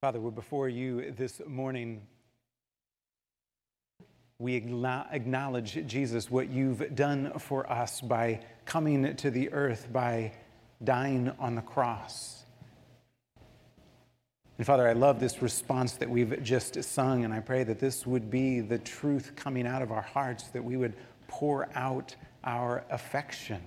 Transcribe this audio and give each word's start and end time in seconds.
Father, 0.00 0.20
we're 0.20 0.30
before 0.30 0.68
you 0.68 1.10
this 1.10 1.42
morning. 1.44 2.02
We 4.38 4.54
acknowledge, 4.54 5.84
Jesus, 5.88 6.30
what 6.30 6.50
you've 6.50 6.94
done 6.94 7.36
for 7.40 7.68
us 7.68 8.00
by 8.00 8.44
coming 8.64 9.16
to 9.16 9.28
the 9.32 9.52
earth, 9.52 9.88
by 9.92 10.34
dying 10.84 11.32
on 11.40 11.56
the 11.56 11.62
cross. 11.62 12.44
And 14.56 14.64
Father, 14.64 14.86
I 14.86 14.92
love 14.92 15.18
this 15.18 15.42
response 15.42 15.94
that 15.94 16.08
we've 16.08 16.44
just 16.44 16.80
sung, 16.84 17.24
and 17.24 17.34
I 17.34 17.40
pray 17.40 17.64
that 17.64 17.80
this 17.80 18.06
would 18.06 18.30
be 18.30 18.60
the 18.60 18.78
truth 18.78 19.32
coming 19.34 19.66
out 19.66 19.82
of 19.82 19.90
our 19.90 20.02
hearts, 20.02 20.44
that 20.50 20.62
we 20.62 20.76
would 20.76 20.94
pour 21.26 21.68
out 21.74 22.14
our 22.44 22.84
affection 22.88 23.60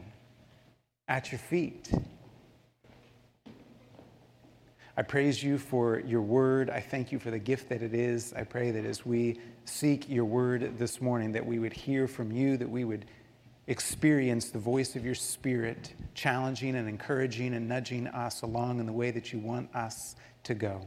at 1.09 1.34
your 1.34 1.40
feet. 1.40 1.91
I 4.98 5.04
praise 5.04 5.41
you 5.41 5.58
for 5.58 6.00
your 6.02 6.22
word. 6.22 6.70
I 6.70 6.81
thank 6.81 7.12
you 7.12 7.20
for 7.20 7.31
the 7.31 7.40
gift 7.40 7.70
that 7.70 7.81
it 7.81 7.94
is. 7.94 8.34
I 8.34 8.44
pray 8.44 8.72
that 8.72 8.86
as 8.86 9.05
we 9.05 9.40
seek 9.66 10.09
your 10.09 10.26
word 10.26 10.77
this 10.77 11.00
morning, 11.00 11.31
that 11.31 11.45
we 11.45 11.59
would 11.59 11.73
hear 11.73 12.08
from 12.08 12.31
you, 12.31 12.58
that 12.58 12.70
we 12.70 12.84
would 12.84 13.05
experience 13.67 14.50
the 14.50 14.59
voice 14.59 14.95
of 14.95 15.05
your 15.05 15.16
spirit, 15.16 15.94
challenging 16.14 16.76
and 16.76 16.90
encouraging 16.90 17.54
and 17.54 17.70
nudging 17.70 18.08
us 18.08 18.41
along 18.41 18.80
in 18.80 18.86
the 18.86 18.94
way 18.94 19.12
that 19.12 19.31
you 19.31 19.40
want 19.40 19.73
us 19.73 20.16
to 20.44 20.54
go. 20.54 20.81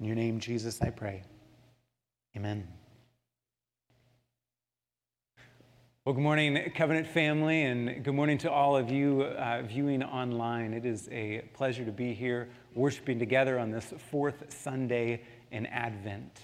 In 0.00 0.06
your 0.06 0.16
name, 0.16 0.40
Jesus, 0.40 0.80
I 0.82 0.90
pray. 0.90 1.22
Amen. 2.36 2.66
Well, 6.08 6.14
good 6.14 6.22
morning, 6.22 6.72
Covenant 6.74 7.06
family, 7.06 7.64
and 7.64 8.02
good 8.02 8.14
morning 8.14 8.38
to 8.38 8.50
all 8.50 8.78
of 8.78 8.90
you 8.90 9.24
uh, 9.24 9.60
viewing 9.60 10.02
online. 10.02 10.72
It 10.72 10.86
is 10.86 11.06
a 11.12 11.42
pleasure 11.52 11.84
to 11.84 11.92
be 11.92 12.14
here 12.14 12.48
worshiping 12.74 13.18
together 13.18 13.58
on 13.58 13.70
this 13.70 13.92
fourth 14.10 14.46
Sunday 14.48 15.20
in 15.50 15.66
Advent. 15.66 16.40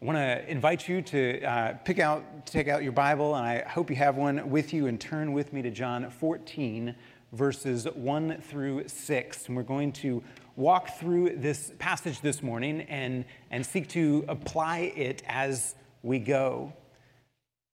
I 0.00 0.04
want 0.04 0.16
to 0.16 0.48
invite 0.48 0.86
you 0.86 1.02
to 1.02 1.42
uh, 1.42 1.72
pick 1.84 1.98
out, 1.98 2.46
take 2.46 2.68
out 2.68 2.84
your 2.84 2.92
Bible, 2.92 3.34
and 3.34 3.44
I 3.44 3.68
hope 3.68 3.90
you 3.90 3.96
have 3.96 4.14
one 4.14 4.48
with 4.48 4.72
you, 4.72 4.86
and 4.86 5.00
turn 5.00 5.32
with 5.32 5.52
me 5.52 5.60
to 5.62 5.72
John 5.72 6.08
14, 6.08 6.94
verses 7.32 7.88
1 7.94 8.42
through 8.42 8.86
6. 8.86 9.46
And 9.48 9.56
we're 9.56 9.64
going 9.64 9.90
to 9.94 10.22
walk 10.54 11.00
through 11.00 11.38
this 11.38 11.72
passage 11.80 12.20
this 12.20 12.44
morning 12.44 12.82
and, 12.82 13.24
and 13.50 13.66
seek 13.66 13.88
to 13.88 14.24
apply 14.28 14.92
it 14.94 15.24
as 15.26 15.74
we 16.04 16.20
go. 16.20 16.72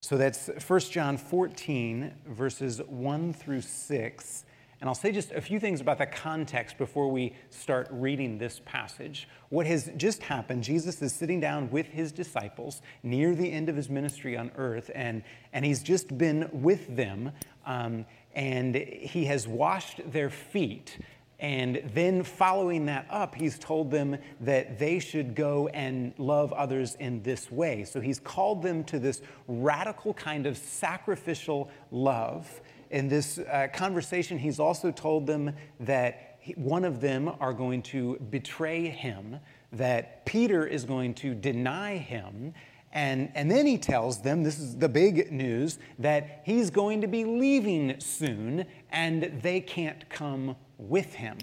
So 0.03 0.17
that's 0.17 0.49
1 0.67 0.79
John 0.81 1.15
14, 1.15 2.13
verses 2.27 2.81
1 2.87 3.31
through 3.31 3.61
6. 3.61 4.45
And 4.81 4.89
I'll 4.89 4.95
say 4.95 5.13
just 5.13 5.31
a 5.31 5.39
few 5.39 5.61
things 5.61 5.79
about 5.79 5.97
the 5.97 6.05
context 6.05 6.77
before 6.77 7.09
we 7.09 7.33
start 7.49 7.87
reading 7.89 8.37
this 8.37 8.59
passage. 8.65 9.29
What 9.47 9.65
has 9.65 9.89
just 9.95 10.21
happened, 10.21 10.61
Jesus 10.61 11.01
is 11.01 11.13
sitting 11.13 11.39
down 11.39 11.71
with 11.71 11.87
his 11.87 12.11
disciples 12.11 12.81
near 13.01 13.33
the 13.33 13.49
end 13.49 13.69
of 13.69 13.77
his 13.77 13.89
ministry 13.89 14.35
on 14.35 14.51
earth, 14.57 14.91
and, 14.93 15.23
and 15.53 15.63
he's 15.63 15.81
just 15.81 16.17
been 16.17 16.49
with 16.51 16.93
them, 16.97 17.31
um, 17.65 18.05
and 18.35 18.75
he 18.75 19.23
has 19.23 19.47
washed 19.47 20.01
their 20.11 20.29
feet. 20.29 20.97
And 21.44 21.91
then, 21.94 22.23
following 22.23 22.86
that 22.86 23.05
up, 23.09 23.36
he's 23.36 23.59
told 23.59 23.91
them 23.91 24.17
that 24.39 24.80
they 24.80 24.99
should 24.99 25.36
go 25.36 25.67
and 25.67 26.13
love 26.17 26.53
others 26.53 26.95
in 27.02 27.22
this 27.22 27.52
way. 27.52 27.83
So, 27.83 27.99
he's 27.99 28.17
called 28.17 28.63
them 28.63 28.86
to 28.86 28.97
this 28.97 29.22
radical 29.49 30.14
kind 30.14 30.47
of 30.47 30.58
sacrificial 30.58 31.69
love. 31.91 32.61
In 32.91 33.09
this 33.09 33.39
uh, 33.39 33.67
conversation, 33.73 34.39
he's 34.39 34.58
also 34.58 34.89
told 34.89 35.27
them 35.27 35.53
that 35.81 36.39
one 36.55 36.86
of 36.86 37.02
them 37.02 37.30
are 37.42 37.54
going 37.54 37.81
to 37.81 38.17
betray 38.30 38.87
him, 38.87 39.37
that 39.73 40.25
Peter 40.25 40.65
is 40.65 40.86
going 40.86 41.14
to 41.15 41.36
deny 41.36 41.98
him, 41.98 42.54
and, 42.93 43.31
and 43.33 43.49
then 43.49 43.65
he 43.65 43.80
tells 43.80 44.21
them 44.21 44.43
this 44.43 44.60
is 44.60 44.77
the 44.77 44.87
big 44.87 45.31
news 45.31 45.80
that 45.98 46.43
he's 46.45 46.70
going 46.70 47.02
to 47.02 47.08
be 47.08 47.25
leaving 47.25 47.99
soon 47.99 48.65
and 48.92 49.39
they 49.42 49.60
can't 49.60 50.08
come 50.10 50.55
with 50.89 51.14
him. 51.14 51.38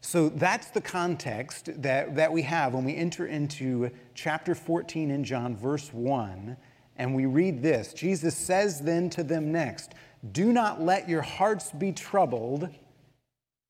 So 0.00 0.30
that's 0.30 0.70
the 0.70 0.80
context 0.80 1.82
that, 1.82 2.16
that 2.16 2.32
we 2.32 2.42
have 2.42 2.72
when 2.74 2.84
we 2.84 2.96
enter 2.96 3.26
into 3.26 3.90
chapter 4.14 4.54
14 4.54 5.10
in 5.10 5.24
John, 5.24 5.54
verse 5.56 5.92
1, 5.92 6.56
and 6.96 7.14
we 7.14 7.26
read 7.26 7.62
this 7.62 7.92
Jesus 7.92 8.36
says 8.36 8.80
then 8.80 9.10
to 9.10 9.22
them 9.22 9.52
next, 9.52 9.92
Do 10.32 10.52
not 10.52 10.80
let 10.80 11.08
your 11.08 11.22
hearts 11.22 11.70
be 11.72 11.92
troubled. 11.92 12.68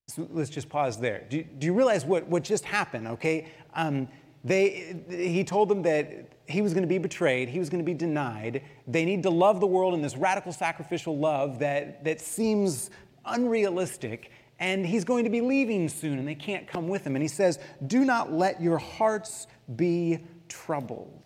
So 0.09 0.27
let's 0.33 0.51
just 0.51 0.69
pause 0.69 0.99
there. 0.99 1.25
Do, 1.29 1.43
do 1.43 1.67
you 1.67 1.73
realize 1.73 2.05
what, 2.05 2.27
what 2.27 2.43
just 2.43 2.65
happened, 2.65 3.07
okay? 3.09 3.47
Um, 3.75 4.09
they, 4.43 4.97
he 5.09 5.45
told 5.45 5.69
them 5.69 5.83
that 5.83 6.33
he 6.47 6.63
was 6.63 6.73
going 6.73 6.83
to 6.83 6.89
be 6.89 6.99
betrayed, 6.99 7.49
he 7.49 7.59
was 7.59 7.69
going 7.69 7.85
to 7.85 7.87
be 7.87 7.95
denied. 7.95 8.63
They 8.87 9.05
need 9.05 9.23
to 9.25 9.31
love 9.31 9.61
the 9.61 9.67
world 9.67 9.95
in 9.95 10.03
this 10.03 10.17
radical 10.17 10.53
sacrificial 10.53 11.17
love 11.17 11.59
that, 11.61 12.03
that 12.05 12.21
seems 12.21 12.91
unrealistic 13.25 14.33
and 14.61 14.87
he's 14.87 15.05
going 15.05 15.25
to 15.25 15.31
be 15.31 15.41
leaving 15.41 15.89
soon, 15.89 16.19
and 16.19 16.29
they 16.29 16.35
can't 16.35 16.69
come 16.69 16.87
with 16.87 17.05
him. 17.07 17.17
And 17.17 17.23
he 17.23 17.29
says, 17.29 17.59
Do 17.87 18.05
not 18.05 18.31
let 18.31 18.61
your 18.61 18.79
hearts 18.79 19.47
be 19.75 20.21
troubled. 20.49 21.25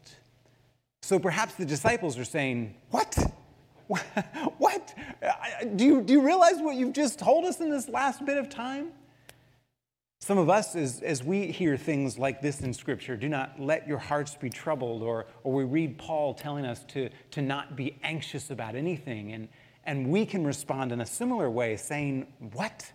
So 1.02 1.18
perhaps 1.18 1.54
the 1.54 1.66
disciples 1.66 2.16
are 2.16 2.24
saying, 2.24 2.74
What? 2.90 3.18
What? 4.56 4.94
Do 5.76 5.84
you, 5.84 6.00
do 6.00 6.14
you 6.14 6.24
realize 6.24 6.54
what 6.56 6.74
you've 6.74 6.94
just 6.94 7.18
told 7.18 7.44
us 7.44 7.60
in 7.60 7.70
this 7.70 7.86
last 7.86 8.24
bit 8.24 8.38
of 8.38 8.48
time? 8.48 8.92
Some 10.20 10.38
of 10.38 10.48
us, 10.48 10.74
as, 10.74 11.02
as 11.02 11.22
we 11.22 11.48
hear 11.48 11.76
things 11.76 12.18
like 12.18 12.40
this 12.40 12.62
in 12.62 12.72
Scripture, 12.72 13.14
do 13.14 13.28
not 13.28 13.60
let 13.60 13.86
your 13.86 13.98
hearts 13.98 14.36
be 14.36 14.48
troubled, 14.48 15.02
or, 15.02 15.26
or 15.42 15.52
we 15.52 15.64
read 15.64 15.98
Paul 15.98 16.32
telling 16.32 16.64
us 16.64 16.82
to, 16.88 17.10
to 17.32 17.42
not 17.42 17.76
be 17.76 17.98
anxious 18.02 18.50
about 18.50 18.74
anything. 18.74 19.32
And, 19.32 19.48
and 19.84 20.08
we 20.08 20.24
can 20.24 20.46
respond 20.46 20.90
in 20.90 21.02
a 21.02 21.06
similar 21.06 21.50
way, 21.50 21.76
saying, 21.76 22.26
What? 22.54 22.90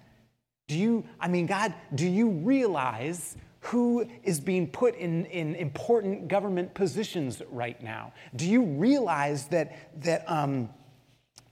Do 0.69 0.77
you, 0.77 1.03
I 1.19 1.27
mean, 1.27 1.47
God, 1.47 1.73
do 1.95 2.07
you 2.07 2.29
realize 2.29 3.35
who 3.61 4.07
is 4.23 4.39
being 4.39 4.67
put 4.67 4.95
in, 4.95 5.25
in 5.25 5.55
important 5.55 6.27
government 6.27 6.75
positions 6.75 7.41
right 7.49 7.81
now? 7.81 8.13
Do 8.35 8.47
you 8.47 8.63
realize 8.63 9.47
that, 9.47 10.01
that, 10.03 10.29
um, 10.29 10.69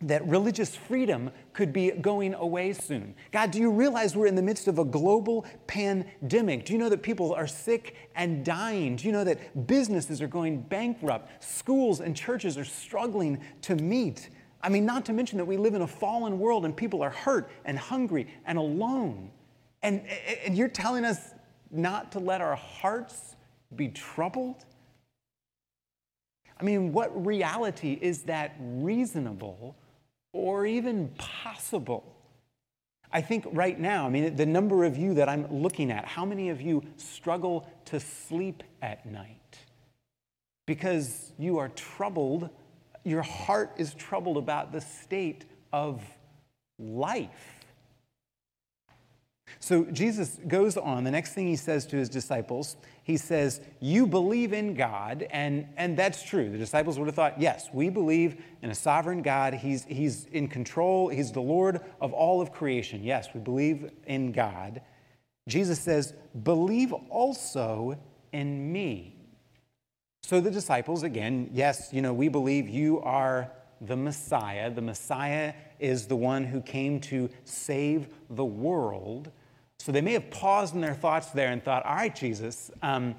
that 0.02 0.24
religious 0.28 0.76
freedom 0.76 1.32
could 1.54 1.74
be 1.74 1.90
going 1.90 2.36
away 2.36 2.74
soon? 2.74 3.16
God, 3.32 3.50
do 3.50 3.58
you 3.58 3.72
realize 3.72 4.16
we're 4.16 4.28
in 4.28 4.36
the 4.36 4.44
midst 4.44 4.68
of 4.68 4.78
a 4.78 4.86
global 4.86 5.48
pandemic? 5.66 6.66
Do 6.66 6.74
you 6.74 6.80
know 6.80 6.90
that 6.90 7.02
people 7.02 7.34
are 7.34 7.48
sick 7.48 7.96
and 8.16 8.46
dying? 8.46 8.98
Do 8.98 9.08
you 9.08 9.12
know 9.12 9.24
that 9.24 9.66
businesses 9.66 10.22
are 10.22 10.28
going 10.28 10.62
bankrupt? 10.62 11.44
Schools 11.44 12.02
and 12.02 12.16
churches 12.16 12.56
are 12.56 12.66
struggling 12.66 13.40
to 13.64 13.76
meet? 13.78 14.30
I 14.62 14.70
mean, 14.70 14.86
not 14.86 15.06
to 15.06 15.14
mention 15.14 15.38
that 15.38 15.46
we 15.46 15.58
live 15.58 15.74
in 15.76 15.82
a 15.82 15.88
fallen 15.88 16.40
world 16.40 16.66
and 16.66 16.76
people 16.76 17.02
are 17.04 17.10
hurt 17.10 17.50
and 17.66 17.78
hungry 17.78 18.28
and 18.46 18.58
alone. 18.58 19.32
And, 19.84 20.02
and 20.46 20.58
you're 20.58 20.68
telling 20.68 21.06
us 21.06 21.20
not 21.72 22.12
to 22.14 22.20
let 22.20 22.42
our 22.42 22.56
hearts 22.56 23.36
be 23.76 23.90
troubled? 23.90 24.66
I 26.60 26.64
mean, 26.64 26.92
what 26.92 27.26
reality 27.26 27.98
is 28.02 28.24
that 28.24 28.56
reasonable 28.60 29.76
or 30.34 30.66
even 30.66 31.10
possible? 31.18 32.16
I 33.12 33.22
think 33.22 33.46
right 33.52 33.80
now, 33.80 34.06
I 34.06 34.10
mean, 34.10 34.36
the 34.36 34.46
number 34.46 34.84
of 34.84 34.98
you 34.98 35.14
that 35.16 35.30
I'm 35.30 35.48
looking 35.62 35.92
at, 35.92 36.06
how 36.06 36.26
many 36.26 36.50
of 36.50 36.62
you 36.62 36.84
struggle 36.98 37.70
to 37.86 38.00
sleep 38.00 38.64
at 38.82 39.06
night? 39.06 39.60
Because 40.66 41.32
you 41.38 41.58
are 41.60 41.70
troubled 41.70 42.50
your 43.08 43.22
heart 43.22 43.74
is 43.78 43.94
troubled 43.94 44.38
about 44.38 44.72
the 44.72 44.82
state 44.82 45.46
of 45.72 46.02
life. 46.78 47.58
So 49.60 49.86
Jesus 49.86 50.40
goes 50.48 50.78
on. 50.78 51.04
The 51.04 51.12
next 51.12 51.34
thing 51.34 51.48
he 51.48 51.56
says 51.56 51.86
to 51.88 51.98
his 51.98 52.10
disciples, 52.10 52.76
he 53.04 53.18
says, 53.18 53.62
You 53.80 54.06
believe 54.06 54.54
in 54.54 54.74
God, 54.74 55.26
and, 55.32 55.68
and 55.78 55.98
that's 55.98 56.22
true. 56.24 56.50
The 56.50 56.58
disciples 56.58 57.00
would 57.00 57.08
have 57.08 57.16
thought, 57.16 57.40
Yes, 57.40 57.70
we 57.74 57.90
believe 57.90 58.44
in 58.62 58.70
a 58.70 58.76
sovereign 58.76 59.22
God. 59.22 59.54
He's, 59.54 59.86
he's 59.86 60.26
in 60.26 60.48
control, 60.48 61.08
He's 61.08 61.32
the 61.32 61.42
Lord 61.42 61.82
of 62.02 62.14
all 62.14 62.42
of 62.42 62.52
creation. 62.52 63.04
Yes, 63.04 63.30
we 63.34 63.40
believe 63.40 63.90
in 64.06 64.32
God. 64.32 64.82
Jesus 65.48 65.80
says, 65.80 66.14
Believe 66.44 66.94
also 67.10 67.98
in 68.34 68.72
me. 68.72 69.17
So 70.28 70.42
the 70.42 70.52
disciples, 70.52 71.04
again, 71.04 71.50
yes, 71.54 71.94
you 71.94 72.02
know, 72.02 72.14
we 72.14 72.28
believe 72.28 72.68
you 72.68 73.00
are 73.00 73.50
the 73.80 73.96
Messiah. 73.96 74.70
The 74.70 74.82
Messiah 74.82 75.54
is 75.80 76.06
the 76.06 76.18
one 76.18 76.44
who 76.44 76.60
came 76.60 77.00
to 77.00 77.30
save 77.46 78.10
the 78.32 78.44
world. 78.44 79.32
So 79.80 79.94
they 79.94 80.02
may 80.02 80.12
have 80.12 80.30
paused 80.30 80.76
in 80.76 80.82
their 80.82 80.96
thoughts 80.96 81.28
there 81.30 81.54
and 81.54 81.64
thought, 81.64 81.86
all 81.86 81.96
right, 81.96 82.14
Jesus, 82.14 82.70
um, 82.82 83.16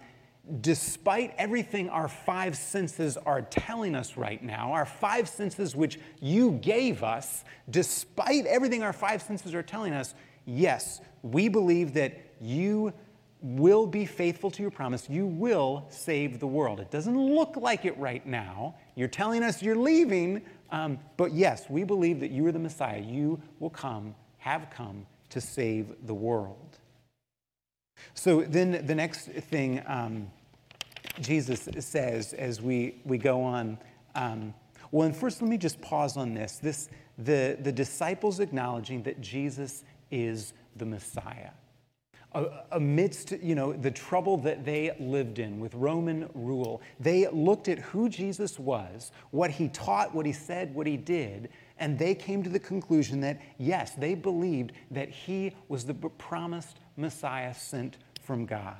despite 0.60 1.34
everything 1.38 1.88
our 1.88 2.08
five 2.08 2.58
senses 2.58 3.16
are 3.16 3.40
telling 3.40 3.94
us 3.94 4.18
right 4.18 4.44
now, 4.44 4.72
our 4.72 4.84
five 4.84 5.30
senses 5.30 5.74
which 5.74 5.98
you 6.20 6.52
gave 6.60 7.02
us, 7.02 7.42
despite 7.70 8.44
everything 8.44 8.82
our 8.82 8.92
five 8.92 9.22
senses 9.22 9.54
are 9.54 9.62
telling 9.62 9.94
us, 9.94 10.14
yes, 10.44 11.00
we 11.22 11.48
believe 11.48 11.94
that 11.94 12.34
you 12.38 12.92
will 13.40 13.86
be 13.86 14.04
faithful 14.04 14.50
to 14.50 14.62
your 14.62 14.70
promise. 14.70 15.08
You 15.08 15.26
will 15.26 15.86
save 15.90 16.40
the 16.40 16.46
world. 16.46 16.80
It 16.80 16.90
doesn't 16.90 17.18
look 17.18 17.56
like 17.56 17.84
it 17.84 17.96
right 17.98 18.24
now. 18.26 18.74
You're 18.94 19.08
telling 19.08 19.42
us 19.42 19.62
you're 19.62 19.76
leaving, 19.76 20.42
um, 20.70 20.98
but 21.16 21.32
yes, 21.32 21.66
we 21.68 21.84
believe 21.84 22.20
that 22.20 22.30
you 22.30 22.46
are 22.46 22.52
the 22.52 22.58
Messiah. 22.58 23.00
You 23.00 23.40
will 23.60 23.70
come, 23.70 24.14
have 24.38 24.70
come 24.70 25.06
to 25.30 25.40
save 25.40 25.94
the 26.06 26.14
world. 26.14 26.78
So 28.14 28.42
then 28.42 28.84
the 28.86 28.94
next 28.94 29.26
thing 29.26 29.82
um, 29.86 30.30
Jesus 31.20 31.68
says 31.80 32.32
as 32.32 32.60
we, 32.60 33.00
we 33.04 33.18
go 33.18 33.42
on, 33.42 33.78
um, 34.14 34.54
well, 34.90 35.06
and 35.06 35.14
first 35.14 35.42
let 35.42 35.50
me 35.50 35.58
just 35.58 35.80
pause 35.80 36.16
on 36.16 36.34
this. 36.34 36.58
This 36.58 36.88
the, 37.18 37.58
the 37.60 37.72
disciples 37.72 38.40
acknowledging 38.40 39.02
that 39.02 39.20
Jesus 39.20 39.84
is 40.10 40.54
the 40.76 40.86
Messiah 40.86 41.50
amidst 42.72 43.32
you 43.42 43.54
know 43.54 43.72
the 43.72 43.90
trouble 43.90 44.36
that 44.36 44.64
they 44.64 44.94
lived 45.00 45.38
in 45.38 45.58
with 45.58 45.74
roman 45.74 46.28
rule 46.34 46.82
they 47.00 47.26
looked 47.28 47.68
at 47.68 47.78
who 47.78 48.08
jesus 48.08 48.58
was 48.58 49.12
what 49.30 49.50
he 49.50 49.68
taught 49.68 50.14
what 50.14 50.26
he 50.26 50.32
said 50.32 50.74
what 50.74 50.86
he 50.86 50.96
did 50.96 51.48
and 51.78 51.98
they 51.98 52.14
came 52.14 52.42
to 52.42 52.50
the 52.50 52.58
conclusion 52.58 53.20
that 53.20 53.40
yes 53.56 53.92
they 53.92 54.14
believed 54.14 54.72
that 54.90 55.08
he 55.08 55.52
was 55.68 55.84
the 55.84 55.94
promised 55.94 56.78
messiah 56.96 57.54
sent 57.54 57.96
from 58.22 58.44
god. 58.44 58.76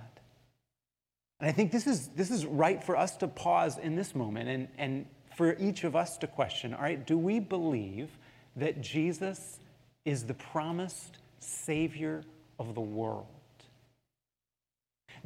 And 1.40 1.48
i 1.48 1.52
think 1.52 1.72
this 1.72 1.86
is 1.86 2.08
this 2.08 2.30
is 2.30 2.44
right 2.44 2.82
for 2.82 2.96
us 2.96 3.16
to 3.18 3.28
pause 3.28 3.78
in 3.78 3.96
this 3.96 4.14
moment 4.14 4.48
and 4.48 4.68
and 4.76 5.06
for 5.36 5.56
each 5.58 5.84
of 5.84 5.96
us 5.96 6.18
to 6.18 6.26
question 6.26 6.74
all 6.74 6.82
right 6.82 7.06
do 7.06 7.16
we 7.16 7.40
believe 7.40 8.10
that 8.56 8.80
jesus 8.82 9.58
is 10.04 10.24
the 10.24 10.34
promised 10.34 11.18
savior 11.38 12.24
of 12.58 12.74
the 12.74 12.80
world 12.80 13.26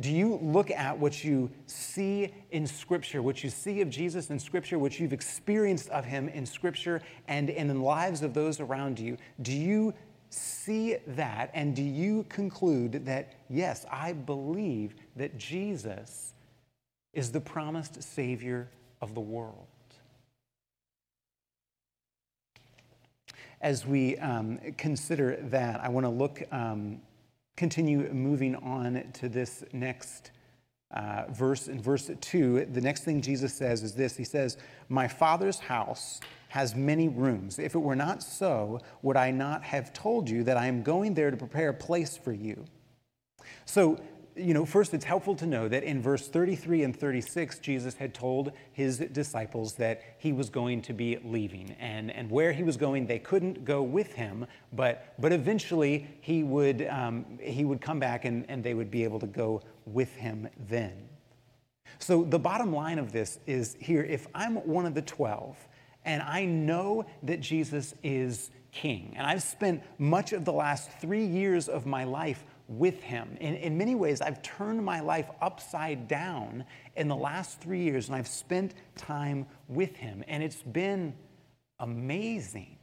do 0.01 0.11
you 0.11 0.39
look 0.43 0.71
at 0.71 0.99
what 0.99 1.23
you 1.23 1.51
see 1.67 2.33
in 2.51 2.67
Scripture, 2.67 3.23
what 3.23 3.45
you 3.45 3.51
see 3.51 3.81
of 3.81 3.91
Jesus 3.91 4.31
in 4.31 4.39
Scripture, 4.39 4.79
what 4.79 4.99
you've 4.99 5.13
experienced 5.13 5.89
of 5.91 6.05
him 6.05 6.29
in 6.29 6.47
Scripture 6.47 7.01
and 7.29 7.51
in 7.51 7.69
the 7.69 7.75
lives 7.75 8.23
of 8.23 8.35
those 8.35 8.61
around 8.61 8.99
you? 8.99 9.17
Do 9.43 9.53
you 9.53 9.95
see 10.31 10.97
that 11.09 11.51
and 11.53 11.77
do 11.77 11.83
you 11.83 12.25
conclude 12.29 13.05
that, 13.05 13.35
yes, 13.51 13.85
I 13.91 14.13
believe 14.13 14.95
that 15.17 15.37
Jesus 15.37 16.33
is 17.13 17.31
the 17.31 17.41
promised 17.41 18.03
Savior 18.03 18.69
of 19.01 19.15
the 19.15 19.21
world? 19.21 19.67
As 23.61 23.87
we 23.87 24.17
um, 24.17 24.59
consider 24.77 25.37
that, 25.43 25.81
I 25.81 25.89
want 25.89 26.05
to 26.05 26.11
look. 26.11 26.43
Um, 26.51 27.01
continue 27.57 28.13
moving 28.13 28.57
on 28.57 29.11
to 29.15 29.29
this 29.29 29.65
next 29.73 30.31
uh, 30.91 31.25
verse. 31.31 31.69
In 31.69 31.81
verse 31.81 32.11
2, 32.21 32.67
the 32.67 32.81
next 32.81 33.05
thing 33.05 33.21
Jesus 33.21 33.55
says 33.55 33.83
is 33.83 33.95
this 33.95 34.17
He 34.17 34.25
says, 34.25 34.57
My 34.89 35.09
Father's 35.09 35.59
house 35.59 36.21
has 36.49 36.75
many 36.75 37.09
rooms. 37.09 37.59
If 37.59 37.75
it 37.75 37.79
were 37.79 37.97
not 37.97 38.23
so, 38.23 38.81
would 39.01 39.17
I 39.17 39.31
not 39.31 39.63
have 39.63 39.93
told 39.93 40.29
you 40.29 40.45
that 40.45 40.57
I 40.57 40.67
am 40.67 40.83
going 40.83 41.15
there 41.15 41.31
to 41.31 41.37
prepare 41.37 41.71
a 41.71 41.75
place 41.75 42.17
for 42.17 42.33
you? 42.33 42.67
So, 43.65 43.99
you 44.37 44.55
know, 44.55 44.65
first 44.65 44.95
it's 44.95 45.05
helpful 45.05 45.35
to 45.37 45.47
know 45.47 45.69
that 45.69 45.83
in 45.83 46.01
verse 46.01 46.29
33 46.29 46.83
and 46.85 46.97
36, 46.97 47.59
Jesus 47.59 47.95
had 47.95 48.15
told 48.15 48.53
his 48.73 48.99
disciples 48.99 49.75
that 49.75 50.03
he 50.19 50.33
was 50.33 50.49
going 50.51 50.83
to 50.83 50.93
be 50.93 51.19
leaving. 51.25 51.77
And, 51.79 52.11
and 52.11 52.31
where 52.31 52.53
he 52.53 52.63
was 52.63 52.77
going, 52.77 53.07
they 53.07 53.19
couldn't 53.19 53.65
go 53.65 53.83
with 53.83 54.15
him, 54.15 54.47
but, 54.73 55.15
but 55.19 55.33
eventually 55.33 56.07
he 56.21 56.43
would, 56.43 56.87
um, 56.89 57.39
he 57.41 57.65
would 57.65 57.81
come 57.81 57.99
back 57.99 58.25
and, 58.25 58.45
and 58.49 58.65
they 58.65 58.75
would 58.75 58.91
be 58.91 59.05
able 59.05 59.21
to 59.21 59.27
go 59.27 59.63
with 59.87 60.15
him 60.17 60.49
then. 60.69 61.09
So 61.99 62.25
the 62.25 62.39
bottom 62.39 62.73
line 62.73 62.99
of 62.99 63.13
this 63.13 63.39
is 63.47 63.77
here 63.81 64.03
if 64.03 64.27
I'm 64.35 64.57
one 64.57 64.87
of 64.87 64.95
the 64.95 65.03
12 65.03 65.57
and 66.05 66.23
I 66.23 66.45
know 66.45 67.07
that 67.23 67.41
Jesus 67.41 67.95
is 68.03 68.51
king, 68.73 69.15
and 69.17 69.27
I've 69.27 69.43
spent 69.43 69.83
much 69.99 70.33
of 70.33 70.45
the 70.45 70.53
last 70.53 70.91
three 71.01 71.25
years 71.25 71.69
of 71.69 71.87
my 71.87 72.05
life 72.05 72.45
with 72.79 73.03
him. 73.03 73.37
In, 73.41 73.55
in 73.55 73.77
many 73.77 73.95
ways, 73.95 74.21
I've 74.21 74.43
turned 74.43 74.85
my 74.85 75.01
life 75.01 75.31
upside 75.41 76.09
down 76.09 76.65
in 76.97 77.09
the 77.09 77.17
last 77.17 77.61
three 77.61 77.83
years, 77.83 78.09
and 78.09 78.17
I've 78.17 78.29
spent 78.29 78.75
time 78.97 79.47
with 79.69 79.97
him, 79.97 80.25
and 80.29 80.43
it's 80.43 80.63
been 80.63 81.15
amazing. 81.81 82.77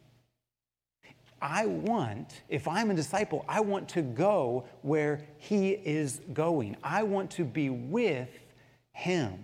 I 1.41 1.65
want, 1.65 2.41
if 2.49 2.67
I'm 2.67 2.91
a 2.91 2.93
disciple, 2.93 3.45
I 3.47 3.61
want 3.61 3.87
to 3.89 4.01
go 4.01 4.65
where 4.81 5.21
he 5.37 5.69
is 5.69 6.21
going. 6.33 6.75
I 6.83 7.03
want 7.03 7.31
to 7.31 7.45
be 7.45 7.69
with 7.69 8.29
him 8.93 9.39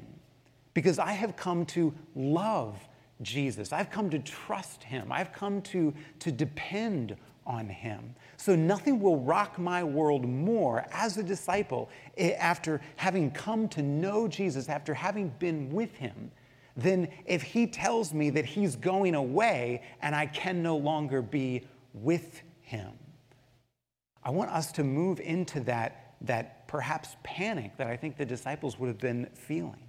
because 0.73 0.99
I 0.99 1.13
have 1.13 1.37
come 1.37 1.65
to 1.67 1.93
love 2.15 2.77
Jesus. 3.21 3.71
I've 3.71 3.89
come 3.89 4.09
to 4.09 4.19
trust 4.19 4.83
him. 4.83 5.09
I've 5.11 5.31
come 5.31 5.61
to, 5.63 5.93
to 6.19 6.31
depend 6.31 7.15
on 7.45 7.69
him. 7.69 8.15
So 8.37 8.55
nothing 8.55 8.99
will 8.99 9.19
rock 9.19 9.59
my 9.59 9.83
world 9.83 10.27
more 10.27 10.85
as 10.91 11.17
a 11.17 11.23
disciple 11.23 11.89
eh, 12.17 12.31
after 12.31 12.81
having 12.95 13.31
come 13.31 13.67
to 13.69 13.81
know 13.81 14.27
Jesus, 14.27 14.69
after 14.69 14.93
having 14.93 15.29
been 15.39 15.71
with 15.71 15.93
him, 15.95 16.31
than 16.75 17.07
if 17.25 17.41
he 17.41 17.67
tells 17.67 18.13
me 18.13 18.29
that 18.31 18.45
he's 18.45 18.75
going 18.75 19.15
away 19.15 19.83
and 20.01 20.15
I 20.15 20.25
can 20.25 20.61
no 20.61 20.75
longer 20.77 21.21
be 21.21 21.63
with 21.93 22.41
him. 22.61 22.91
I 24.23 24.31
want 24.31 24.49
us 24.49 24.71
to 24.73 24.83
move 24.83 25.19
into 25.19 25.59
that, 25.61 26.15
that 26.21 26.67
perhaps 26.67 27.15
panic 27.23 27.77
that 27.77 27.87
I 27.87 27.95
think 27.95 28.17
the 28.17 28.25
disciples 28.25 28.79
would 28.79 28.87
have 28.87 28.97
been 28.97 29.27
feeling. 29.33 29.85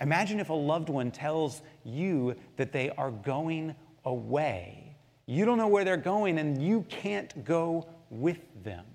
Imagine 0.00 0.40
if 0.40 0.50
a 0.50 0.54
loved 0.54 0.88
one 0.88 1.10
tells 1.10 1.62
you 1.84 2.36
that 2.56 2.72
they 2.72 2.90
are 2.90 3.10
going 3.10 3.74
away 4.04 4.87
you 5.28 5.44
don't 5.44 5.58
know 5.58 5.68
where 5.68 5.84
they're 5.84 5.98
going, 5.98 6.38
and 6.38 6.60
you 6.60 6.86
can't 6.88 7.44
go 7.44 7.86
with 8.08 8.40
them. 8.64 8.86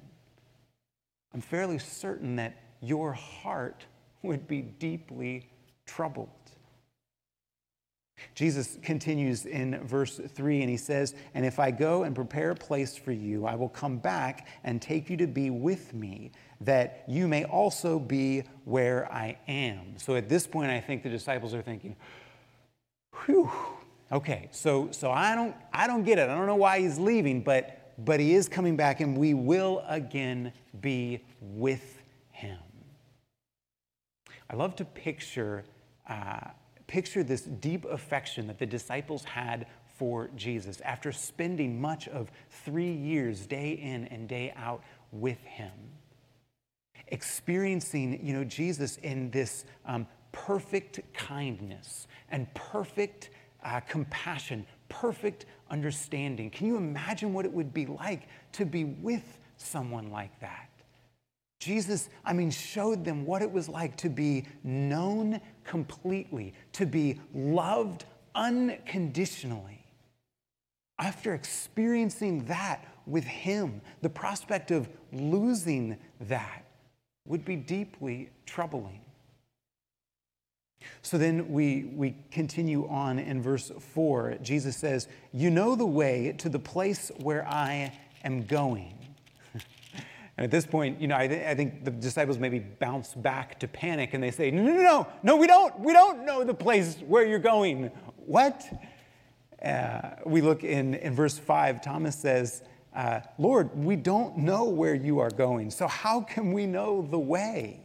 I'm 1.31 1.41
fairly 1.41 1.77
certain 1.77 2.35
that 2.38 2.57
your 2.81 3.13
heart 3.13 3.85
would 4.24 4.47
be 4.47 4.63
deeply 4.63 5.47
troubled. 5.85 6.30
Jesus 8.33 8.80
continues 8.81 9.45
in 9.45 9.85
verse 9.85 10.19
3 10.27 10.62
and 10.62 10.69
he 10.72 10.77
says, 10.77 11.13
And 11.36 11.46
if 11.46 11.60
I 11.60 11.69
go 11.69 12.01
and 12.01 12.15
prepare 12.15 12.50
a 12.50 12.55
place 12.55 12.98
for 12.98 13.12
you, 13.12 13.46
I 13.46 13.53
will 13.53 13.69
come 13.69 13.98
back 13.98 14.48
and 14.63 14.81
take 14.81 15.12
you 15.12 15.17
to 15.17 15.27
be 15.27 15.51
with 15.51 15.93
me, 15.93 16.31
that 16.62 17.03
you 17.08 17.27
may 17.27 17.43
also 17.43 18.00
be 18.00 18.43
where 18.65 19.12
I 19.13 19.38
am. 19.48 19.98
So 19.98 20.15
at 20.15 20.29
this 20.29 20.48
point, 20.48 20.72
I 20.72 20.79
think 20.79 21.03
the 21.03 21.10
disciples 21.10 21.53
are 21.53 21.62
thinking, 21.62 21.96
Whew, 23.25 23.51
Okay, 24.13 24.48
so, 24.51 24.89
so 24.91 25.10
I, 25.10 25.34
don't, 25.34 25.55
I 25.74 25.88
don't 25.88 26.03
get 26.03 26.20
it. 26.20 26.29
I 26.29 26.36
don't 26.36 26.46
know 26.46 26.55
why 26.55 26.79
he's 26.79 27.00
leaving, 27.00 27.41
but, 27.41 27.93
but 28.05 28.20
he 28.20 28.36
is 28.36 28.48
coming 28.48 28.77
back 28.77 29.00
and 29.00 29.17
we 29.17 29.34
will 29.34 29.84
again 29.88 30.53
be 30.82 31.24
with 31.41 32.03
him. 32.29 32.60
I 34.51 34.55
love 34.55 34.75
to 34.75 34.86
picture, 34.86 35.63
uh, 36.08 36.50
picture 36.86 37.24
this 37.24 37.41
deep 37.41 37.86
affection 37.86 38.46
that 38.46 38.60
the 38.60 38.67
disciples 38.67 39.24
had 39.24 39.65
for 39.98 40.29
Jesus 40.36 40.79
after 40.82 41.12
spending 41.12 41.82
much 41.82 42.08
of 42.08 42.29
three 42.51 42.93
years, 42.93 43.48
day 43.48 43.72
in 43.72 44.05
and 44.10 44.27
day 44.27 44.53
out, 44.55 44.84
with 45.12 45.41
him. 45.43 45.72
Experiencing, 47.08 48.24
you 48.24 48.34
know, 48.34 48.43
Jesus 48.43 48.98
in 48.98 49.32
this 49.32 49.65
um, 49.88 50.05
perfect 50.32 51.00
kindness 51.13 52.08
and 52.29 52.51
perfect 52.53 53.32
uh, 53.63 53.79
compassion, 53.82 54.65
perfect 54.89 55.46
understanding. 55.70 56.50
Can 56.50 56.67
you 56.67 56.77
imagine 56.77 57.34
what 57.34 57.46
it 57.46 57.53
would 57.53 57.74
be 57.74 57.86
like 57.86 58.27
to 58.53 58.65
be 58.65 58.84
with 58.84 59.39
someone 59.58 60.12
like 60.12 60.39
that? 60.39 60.70
Jesus, 61.60 62.10
I 62.25 62.34
mean, 62.34 62.51
showed 62.51 63.05
them 63.05 63.25
what 63.25 63.41
it 63.41 63.50
was 63.50 63.70
like 63.70 63.96
to 63.98 64.10
be 64.10 64.46
known 64.63 65.39
completely, 65.63 66.53
to 66.74 66.86
be 66.86 67.22
loved 67.34 68.03
unconditionally. 68.36 69.86
After 71.00 71.34
experiencing 71.34 72.46
that 72.46 72.86
with 73.05 73.24
Him, 73.24 73.82
the 74.01 74.10
prospect 74.10 74.72
of 74.72 74.89
losing 75.13 75.98
that 76.22 76.65
would 77.25 77.46
be 77.46 77.55
deeply 77.55 78.29
troubling. 78.46 79.00
So 81.02 81.18
then 81.18 81.50
we, 81.50 81.92
we 81.96 82.16
continue 82.32 82.88
on 82.88 83.20
in 83.20 83.42
verse 83.42 83.72
4. 83.94 84.38
Jesus 84.42 84.78
says, 84.78 85.08
You 85.32 85.50
know 85.50 85.75
the 85.75 85.86
way 85.86 86.36
to 86.40 86.50
the 86.50 86.60
place 86.60 87.12
where 87.20 87.48
I 87.48 87.94
am 88.24 88.46
going. 88.46 88.98
and 90.38 90.46
at 90.46 90.52
this 90.52 90.66
point, 90.66 91.02
you 91.02 91.08
know, 91.08 91.18
I, 91.18 91.28
th- 91.28 91.46
I 91.46 91.56
think 91.56 91.84
the 91.86 91.92
disciples 91.92 92.38
maybe 92.38 92.60
bounce 92.60 93.13
back 93.13 93.60
to 93.60 93.68
panic 93.68 94.13
and 94.13 94.24
they 94.24 94.32
say, 94.32 94.52
No, 94.52 94.63
no, 94.63 94.74
no, 94.74 95.08
no, 95.24 95.36
we 95.38 95.48
don't. 95.48 95.80
We 95.80 95.94
don't 95.94 96.25
know 96.25 96.44
the 96.44 96.54
place 96.54 96.98
where 97.08 97.25
you're 97.25 97.40
going. 97.40 97.92
What? 98.18 98.66
Uh, 99.63 100.16
we 100.25 100.42
look 100.42 100.63
in, 100.63 100.94
in 100.96 101.16
verse 101.16 101.38
5, 101.38 101.82
Thomas 101.82 102.18
says, 102.18 102.63
uh, 102.96 103.22
Lord, 103.40 103.75
we 103.75 103.96
don't 103.96 104.38
know 104.38 104.66
where 104.66 104.94
you 104.94 105.20
are 105.20 105.32
going, 105.32 105.72
so 105.72 105.88
how 105.88 106.22
can 106.22 106.52
we 106.52 106.66
know 106.66 107.02
the 107.02 107.18
way? 107.18 107.80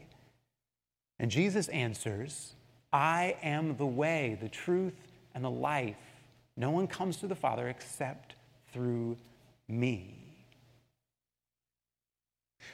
And 1.19 1.31
Jesus 1.31 1.69
answers, 1.69 2.55
I 2.93 3.37
am 3.43 3.77
the 3.77 3.87
way, 3.87 4.39
the 4.41 4.49
truth, 4.49 4.95
and 5.35 5.45
the 5.45 5.51
life. 5.51 5.97
No 6.57 6.71
one 6.71 6.87
comes 6.87 7.19
to 7.19 7.27
the 7.27 7.35
Father 7.35 7.69
except 7.69 8.35
through 8.73 9.17
me. 9.69 10.15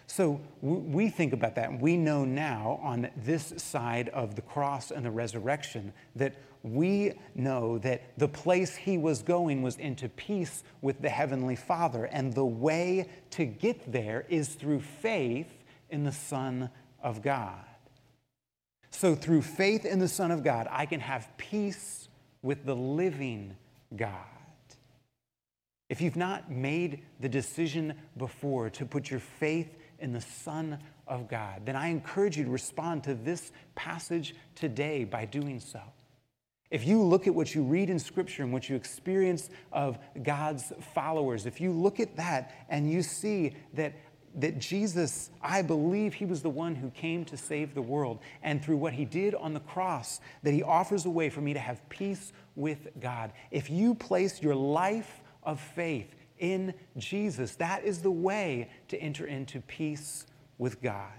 So 0.06 0.40
we 0.61 1.09
think 1.09 1.33
about 1.33 1.54
that, 1.56 1.80
we 1.80 1.97
know 1.97 2.25
now 2.25 2.80
on 2.83 3.11
this 3.16 3.52
side 3.56 4.09
of 4.11 4.35
the 4.35 4.42
cross 4.42 4.90
and 4.90 5.04
the 5.04 5.11
resurrection 5.11 5.92
that 6.16 6.35
we 6.62 7.12
know 7.35 7.78
that 7.78 8.16
the 8.16 8.28
place 8.28 8.75
he 8.75 8.97
was 8.97 9.23
going 9.23 9.62
was 9.62 9.76
into 9.76 10.09
peace 10.09 10.64
with 10.80 11.02
the 11.02 11.11
Heavenly 11.11 11.56
Father, 11.56 12.06
and 12.06 12.33
the 12.33 12.44
way 12.44 13.09
to 13.30 13.44
get 13.44 13.92
there 13.92 14.25
is 14.28 14.49
through 14.54 14.80
faith 14.80 15.52
in 15.90 16.04
the 16.04 16.12
Son 16.12 16.71
of 17.02 17.21
God. 17.21 17.64
So, 18.96 19.16
through 19.16 19.42
faith 19.42 19.84
in 19.84 19.98
the 19.98 20.06
Son 20.06 20.30
of 20.30 20.44
God, 20.44 20.68
I 20.70 20.86
can 20.86 21.00
have 21.00 21.28
peace 21.36 22.08
with 22.42 22.64
the 22.64 22.76
living 22.76 23.56
God. 23.96 24.12
If 25.88 26.00
you've 26.00 26.14
not 26.14 26.48
made 26.48 27.02
the 27.18 27.28
decision 27.28 27.94
before 28.16 28.70
to 28.70 28.86
put 28.86 29.10
your 29.10 29.18
faith 29.18 29.76
in 29.98 30.12
the 30.12 30.20
Son 30.20 30.78
of 31.08 31.26
God, 31.26 31.66
then 31.66 31.74
I 31.74 31.88
encourage 31.88 32.38
you 32.38 32.44
to 32.44 32.50
respond 32.50 33.02
to 33.04 33.14
this 33.14 33.50
passage 33.74 34.36
today 34.54 35.02
by 35.02 35.24
doing 35.24 35.58
so. 35.58 35.80
If 36.70 36.86
you 36.86 37.02
look 37.02 37.26
at 37.26 37.34
what 37.34 37.52
you 37.52 37.64
read 37.64 37.90
in 37.90 37.98
Scripture 37.98 38.44
and 38.44 38.52
what 38.52 38.68
you 38.68 38.76
experience 38.76 39.50
of 39.72 39.98
God's 40.22 40.72
followers, 40.94 41.46
if 41.46 41.60
you 41.60 41.72
look 41.72 41.98
at 41.98 42.16
that 42.16 42.54
and 42.68 42.88
you 42.88 43.02
see 43.02 43.56
that 43.74 43.92
that 44.36 44.58
Jesus, 44.58 45.30
I 45.40 45.62
believe 45.62 46.14
he 46.14 46.24
was 46.24 46.42
the 46.42 46.50
one 46.50 46.74
who 46.74 46.90
came 46.90 47.24
to 47.26 47.36
save 47.36 47.74
the 47.74 47.82
world. 47.82 48.18
And 48.42 48.62
through 48.62 48.76
what 48.76 48.92
he 48.92 49.04
did 49.04 49.34
on 49.34 49.54
the 49.54 49.60
cross, 49.60 50.20
that 50.42 50.52
he 50.52 50.62
offers 50.62 51.06
a 51.06 51.10
way 51.10 51.30
for 51.30 51.40
me 51.40 51.52
to 51.54 51.60
have 51.60 51.88
peace 51.88 52.32
with 52.56 52.88
God. 53.00 53.32
If 53.50 53.70
you 53.70 53.94
place 53.94 54.42
your 54.42 54.54
life 54.54 55.22
of 55.42 55.60
faith 55.60 56.14
in 56.38 56.74
Jesus, 56.96 57.54
that 57.56 57.84
is 57.84 58.02
the 58.02 58.10
way 58.10 58.68
to 58.88 58.98
enter 58.98 59.26
into 59.26 59.60
peace 59.60 60.26
with 60.58 60.82
God. 60.82 61.12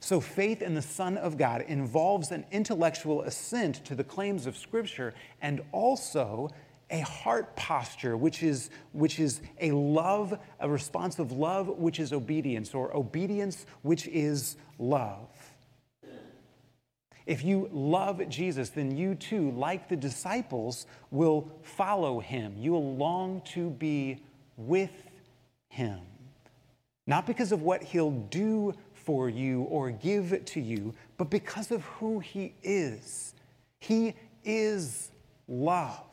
So, 0.00 0.20
faith 0.20 0.62
in 0.62 0.74
the 0.74 0.82
Son 0.82 1.16
of 1.16 1.38
God 1.38 1.60
involves 1.68 2.32
an 2.32 2.44
intellectual 2.50 3.22
assent 3.22 3.84
to 3.84 3.94
the 3.94 4.02
claims 4.02 4.46
of 4.46 4.56
Scripture 4.56 5.14
and 5.40 5.60
also 5.70 6.50
a 6.92 7.00
heart 7.00 7.56
posture, 7.56 8.16
which 8.16 8.42
is, 8.42 8.70
which 8.92 9.18
is 9.18 9.40
a 9.60 9.72
love, 9.72 10.38
a 10.60 10.68
response 10.68 11.18
of 11.18 11.32
love, 11.32 11.68
which 11.68 11.98
is 11.98 12.12
obedience, 12.12 12.74
or 12.74 12.94
obedience, 12.94 13.66
which 13.80 14.06
is 14.08 14.56
love. 14.78 15.28
If 17.24 17.44
you 17.44 17.68
love 17.72 18.28
Jesus, 18.28 18.70
then 18.70 18.96
you 18.96 19.14
too, 19.14 19.52
like 19.52 19.88
the 19.88 19.96
disciples, 19.96 20.86
will 21.10 21.48
follow 21.62 22.20
him. 22.20 22.54
You 22.58 22.72
will 22.72 22.96
long 22.96 23.40
to 23.52 23.70
be 23.70 24.22
with 24.56 24.92
him. 25.68 26.00
Not 27.06 27.26
because 27.26 27.52
of 27.52 27.62
what 27.62 27.82
he'll 27.82 28.10
do 28.10 28.74
for 28.92 29.28
you 29.28 29.62
or 29.62 29.90
give 29.90 30.44
to 30.44 30.60
you, 30.60 30.94
but 31.16 31.30
because 31.30 31.70
of 31.70 31.82
who 31.84 32.18
he 32.18 32.54
is. 32.62 33.34
He 33.78 34.14
is 34.44 35.10
love. 35.48 36.04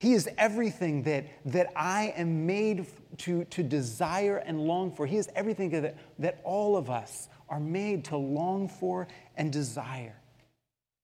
He 0.00 0.12
is 0.12 0.28
everything 0.36 1.02
that, 1.04 1.26
that 1.46 1.68
I 1.76 2.12
am 2.16 2.46
made 2.46 2.86
to, 3.18 3.44
to 3.44 3.62
desire 3.62 4.38
and 4.38 4.60
long 4.60 4.92
for. 4.92 5.06
He 5.06 5.16
is 5.16 5.28
everything 5.34 5.70
that, 5.70 5.96
that 6.18 6.40
all 6.44 6.76
of 6.76 6.90
us 6.90 7.28
are 7.48 7.60
made 7.60 8.04
to 8.06 8.16
long 8.16 8.68
for 8.68 9.06
and 9.36 9.52
desire. 9.52 10.16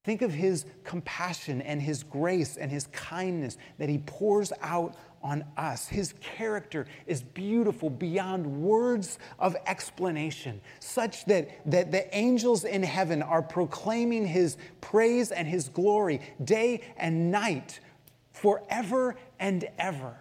Think 0.02 0.22
of 0.22 0.32
his 0.32 0.64
compassion 0.82 1.60
and 1.60 1.80
his 1.80 2.02
grace 2.02 2.56
and 2.56 2.70
his 2.70 2.86
kindness 2.88 3.58
that 3.78 3.90
he 3.90 3.98
pours 3.98 4.50
out 4.62 4.96
on 5.22 5.44
us. 5.58 5.86
His 5.86 6.14
character 6.20 6.86
is 7.06 7.22
beautiful 7.22 7.90
beyond 7.90 8.46
words 8.46 9.18
of 9.38 9.54
explanation, 9.66 10.62
such 10.78 11.26
that, 11.26 11.50
that 11.70 11.92
the 11.92 12.16
angels 12.16 12.64
in 12.64 12.82
heaven 12.82 13.22
are 13.22 13.42
proclaiming 13.42 14.26
his 14.26 14.56
praise 14.80 15.30
and 15.30 15.46
his 15.46 15.68
glory 15.68 16.22
day 16.42 16.80
and 16.96 17.30
night 17.30 17.80
forever 18.32 19.16
and 19.38 19.64
ever. 19.78 20.16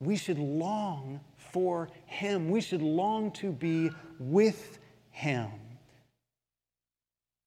We 0.00 0.16
should 0.16 0.38
long 0.38 1.20
for 1.36 1.88
Him. 2.06 2.50
We 2.50 2.60
should 2.60 2.82
long 2.82 3.30
to 3.32 3.52
be 3.52 3.90
with 4.18 4.78
Him. 5.10 5.48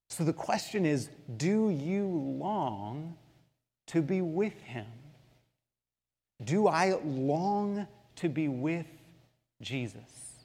So 0.08 0.24
the 0.24 0.32
question 0.32 0.86
is 0.86 1.10
do 1.36 1.68
you 1.68 2.06
long 2.06 3.16
to 3.88 4.00
be 4.00 4.22
with 4.22 4.58
Him? 4.62 4.86
Do 6.42 6.68
I 6.68 6.98
long 7.04 7.86
to 8.16 8.28
be 8.28 8.48
with 8.48 8.86
Jesus? 9.60 10.36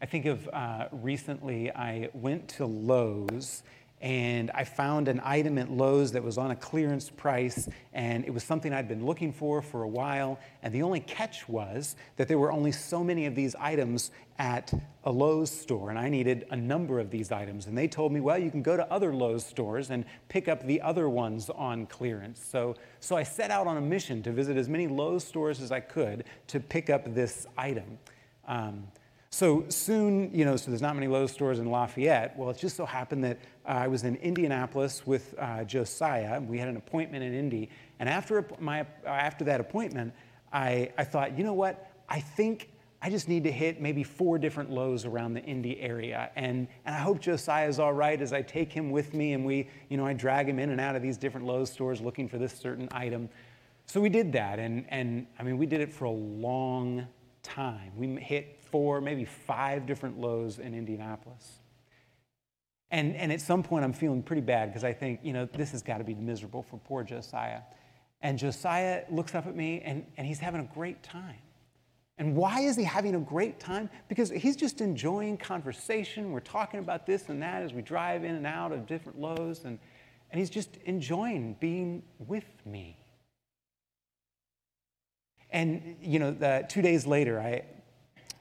I 0.00 0.06
think 0.06 0.26
of 0.26 0.48
uh, 0.52 0.88
recently, 0.92 1.72
I 1.72 2.10
went 2.12 2.48
to 2.50 2.66
Lowe's 2.66 3.64
and 4.00 4.50
I 4.52 4.62
found 4.62 5.08
an 5.08 5.20
item 5.24 5.58
at 5.58 5.70
Lowe's 5.70 6.12
that 6.12 6.22
was 6.22 6.38
on 6.38 6.52
a 6.52 6.56
clearance 6.56 7.10
price, 7.10 7.68
and 7.92 8.24
it 8.24 8.30
was 8.32 8.44
something 8.44 8.72
I'd 8.72 8.86
been 8.86 9.04
looking 9.04 9.32
for 9.32 9.60
for 9.60 9.82
a 9.82 9.88
while. 9.88 10.38
And 10.62 10.72
the 10.72 10.82
only 10.82 11.00
catch 11.00 11.48
was 11.48 11.96
that 12.16 12.28
there 12.28 12.38
were 12.38 12.52
only 12.52 12.70
so 12.70 13.02
many 13.02 13.26
of 13.26 13.34
these 13.34 13.56
items 13.56 14.12
at 14.38 14.72
a 15.02 15.10
Lowe's 15.10 15.50
store, 15.50 15.90
and 15.90 15.98
I 15.98 16.08
needed 16.08 16.46
a 16.50 16.56
number 16.56 17.00
of 17.00 17.10
these 17.10 17.32
items. 17.32 17.66
And 17.66 17.76
they 17.76 17.88
told 17.88 18.12
me, 18.12 18.20
well, 18.20 18.38
you 18.38 18.52
can 18.52 18.62
go 18.62 18.76
to 18.76 18.90
other 18.92 19.12
Lowe's 19.12 19.44
stores 19.44 19.90
and 19.90 20.04
pick 20.28 20.46
up 20.46 20.64
the 20.64 20.80
other 20.80 21.08
ones 21.08 21.50
on 21.50 21.86
clearance. 21.86 22.40
So, 22.40 22.76
so 23.00 23.16
I 23.16 23.24
set 23.24 23.50
out 23.50 23.66
on 23.66 23.78
a 23.78 23.80
mission 23.80 24.22
to 24.22 24.32
visit 24.32 24.56
as 24.56 24.68
many 24.68 24.86
Lowe's 24.86 25.24
stores 25.24 25.60
as 25.60 25.72
I 25.72 25.80
could 25.80 26.24
to 26.48 26.60
pick 26.60 26.88
up 26.88 27.12
this 27.14 27.48
item. 27.56 27.98
Um, 28.46 28.86
so 29.38 29.64
soon, 29.68 30.34
you 30.34 30.44
know, 30.44 30.56
so 30.56 30.68
there's 30.68 30.82
not 30.82 30.96
many 30.96 31.06
Lowe's 31.06 31.30
stores 31.30 31.60
in 31.60 31.70
Lafayette. 31.70 32.36
Well, 32.36 32.50
it 32.50 32.58
just 32.58 32.74
so 32.74 32.84
happened 32.84 33.22
that 33.22 33.38
uh, 33.64 33.68
I 33.68 33.86
was 33.86 34.02
in 34.02 34.16
Indianapolis 34.16 35.06
with 35.06 35.32
uh, 35.38 35.62
Josiah. 35.62 36.34
And 36.34 36.48
we 36.48 36.58
had 36.58 36.66
an 36.66 36.76
appointment 36.76 37.22
in 37.22 37.32
Indy. 37.32 37.70
And 38.00 38.08
after, 38.08 38.44
my, 38.58 38.84
after 39.06 39.44
that 39.44 39.60
appointment, 39.60 40.12
I, 40.52 40.90
I 40.98 41.04
thought, 41.04 41.38
you 41.38 41.44
know 41.44 41.52
what? 41.52 41.88
I 42.08 42.18
think 42.18 42.70
I 43.00 43.10
just 43.10 43.28
need 43.28 43.44
to 43.44 43.52
hit 43.52 43.80
maybe 43.80 44.02
four 44.02 44.40
different 44.40 44.72
Lowe's 44.72 45.04
around 45.04 45.34
the 45.34 45.44
Indy 45.44 45.80
area. 45.80 46.32
And, 46.34 46.66
and 46.84 46.96
I 46.96 46.98
hope 46.98 47.20
Josiah's 47.20 47.78
all 47.78 47.92
right 47.92 48.20
as 48.20 48.32
I 48.32 48.42
take 48.42 48.72
him 48.72 48.90
with 48.90 49.14
me 49.14 49.34
and 49.34 49.44
we, 49.44 49.68
you 49.88 49.96
know, 49.96 50.04
I 50.04 50.14
drag 50.14 50.48
him 50.48 50.58
in 50.58 50.70
and 50.70 50.80
out 50.80 50.96
of 50.96 51.02
these 51.02 51.16
different 51.16 51.46
Lowe's 51.46 51.70
stores 51.70 52.00
looking 52.00 52.28
for 52.28 52.38
this 52.38 52.54
certain 52.54 52.88
item. 52.90 53.28
So 53.86 54.00
we 54.00 54.08
did 54.08 54.32
that. 54.32 54.58
And, 54.58 54.84
and 54.88 55.28
I 55.38 55.44
mean, 55.44 55.58
we 55.58 55.66
did 55.66 55.80
it 55.80 55.92
for 55.92 56.06
a 56.06 56.10
long 56.10 57.06
time. 57.44 57.92
We 57.96 58.16
hit 58.16 58.57
four, 58.70 59.00
maybe 59.00 59.24
five 59.24 59.86
different 59.86 60.18
Lowe's 60.18 60.58
in 60.58 60.74
Indianapolis. 60.74 61.58
And, 62.90 63.14
and 63.16 63.30
at 63.30 63.40
some 63.40 63.62
point, 63.62 63.84
I'm 63.84 63.92
feeling 63.92 64.22
pretty 64.22 64.42
bad 64.42 64.70
because 64.70 64.84
I 64.84 64.92
think, 64.92 65.20
you 65.22 65.32
know, 65.32 65.46
this 65.46 65.72
has 65.72 65.82
got 65.82 65.98
to 65.98 66.04
be 66.04 66.14
miserable 66.14 66.62
for 66.62 66.78
poor 66.78 67.02
Josiah. 67.02 67.60
And 68.22 68.38
Josiah 68.38 69.04
looks 69.10 69.34
up 69.34 69.46
at 69.46 69.54
me 69.54 69.82
and, 69.84 70.06
and 70.16 70.26
he's 70.26 70.38
having 70.38 70.60
a 70.60 70.74
great 70.74 71.02
time. 71.02 71.36
And 72.16 72.34
why 72.34 72.60
is 72.60 72.76
he 72.76 72.82
having 72.82 73.14
a 73.14 73.20
great 73.20 73.60
time? 73.60 73.88
Because 74.08 74.30
he's 74.30 74.56
just 74.56 74.80
enjoying 74.80 75.36
conversation. 75.36 76.32
We're 76.32 76.40
talking 76.40 76.80
about 76.80 77.06
this 77.06 77.28
and 77.28 77.40
that 77.42 77.62
as 77.62 77.72
we 77.72 77.80
drive 77.80 78.24
in 78.24 78.34
and 78.34 78.46
out 78.46 78.72
of 78.72 78.86
different 78.86 79.20
Lowe's, 79.20 79.64
and, 79.64 79.78
and 80.30 80.40
he's 80.40 80.50
just 80.50 80.78
enjoying 80.84 81.56
being 81.60 82.02
with 82.18 82.44
me. 82.66 82.98
And, 85.50 85.96
you 86.02 86.18
know, 86.18 86.32
the, 86.32 86.66
two 86.68 86.82
days 86.82 87.06
later, 87.06 87.40
I, 87.40 87.62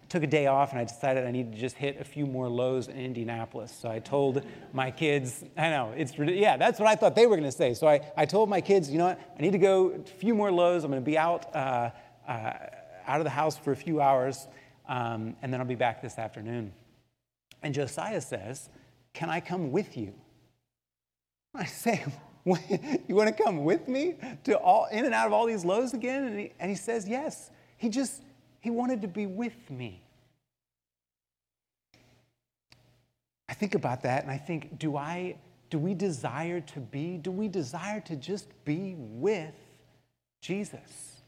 took 0.09 0.23
a 0.23 0.27
day 0.27 0.47
off 0.47 0.71
and 0.71 0.79
I 0.79 0.85
decided 0.85 1.25
I 1.25 1.31
needed 1.31 1.53
to 1.53 1.59
just 1.59 1.75
hit 1.75 1.99
a 1.99 2.03
few 2.03 2.25
more 2.25 2.47
Lowe's 2.47 2.87
in 2.87 2.97
Indianapolis. 2.97 3.75
So 3.77 3.89
I 3.89 3.99
told 3.99 4.43
my 4.73 4.89
kids, 4.89 5.43
I 5.57 5.69
know, 5.69 5.93
it's, 5.95 6.17
yeah, 6.17 6.57
that's 6.57 6.79
what 6.79 6.87
I 6.87 6.95
thought 6.95 7.15
they 7.15 7.27
were 7.27 7.35
going 7.35 7.49
to 7.49 7.55
say. 7.55 7.73
So 7.73 7.87
I, 7.87 7.99
I 8.15 8.25
told 8.25 8.49
my 8.49 8.61
kids, 8.61 8.89
you 8.89 8.97
know 8.97 9.07
what, 9.07 9.19
I 9.37 9.41
need 9.41 9.51
to 9.51 9.57
go 9.57 9.89
a 9.89 9.99
few 10.19 10.33
more 10.33 10.51
Lowe's. 10.51 10.83
I'm 10.83 10.91
going 10.91 11.01
to 11.01 11.05
be 11.05 11.17
out, 11.17 11.53
uh, 11.53 11.91
uh, 12.27 12.53
out 13.05 13.19
of 13.19 13.23
the 13.23 13.29
house 13.29 13.57
for 13.57 13.71
a 13.71 13.75
few 13.75 14.01
hours, 14.01 14.47
um, 14.87 15.35
and 15.41 15.51
then 15.51 15.59
I'll 15.59 15.67
be 15.67 15.75
back 15.75 16.01
this 16.01 16.17
afternoon. 16.17 16.73
And 17.61 17.73
Josiah 17.73 18.21
says, 18.21 18.69
Can 19.13 19.29
I 19.29 19.39
come 19.39 19.71
with 19.71 19.97
you? 19.97 20.13
I 21.55 21.65
say, 21.65 22.05
You 22.45 23.15
want 23.15 23.35
to 23.35 23.43
come 23.43 23.63
with 23.63 23.87
me 23.87 24.15
to 24.45 24.57
all 24.57 24.87
in 24.91 25.05
and 25.05 25.13
out 25.13 25.27
of 25.27 25.33
all 25.33 25.45
these 25.45 25.65
Lowe's 25.65 25.93
again? 25.93 26.25
And 26.25 26.39
he, 26.39 26.51
and 26.59 26.69
he 26.69 26.77
says, 26.77 27.07
Yes. 27.07 27.51
He 27.77 27.89
just 27.89 28.21
he 28.67 28.71
wanted 28.71 29.01
to 29.01 29.07
be 29.07 29.25
with 29.25 29.71
me. 29.71 30.03
I 33.47 33.53
think 33.53 33.75
about 33.75 34.01
that 34.01 34.23
and 34.23 34.29
I 34.29 34.37
think, 34.37 34.77
do 34.77 34.97
I, 34.97 35.37
do 35.69 35.79
we 35.79 35.93
desire 35.93 36.59
to 36.59 36.81
be? 36.81 37.17
Do 37.17 37.31
we 37.31 37.47
desire 37.47 38.01
to 38.01 38.17
just 38.17 38.49
be 38.65 38.95
with 38.97 39.55
Jesus? 40.41 41.21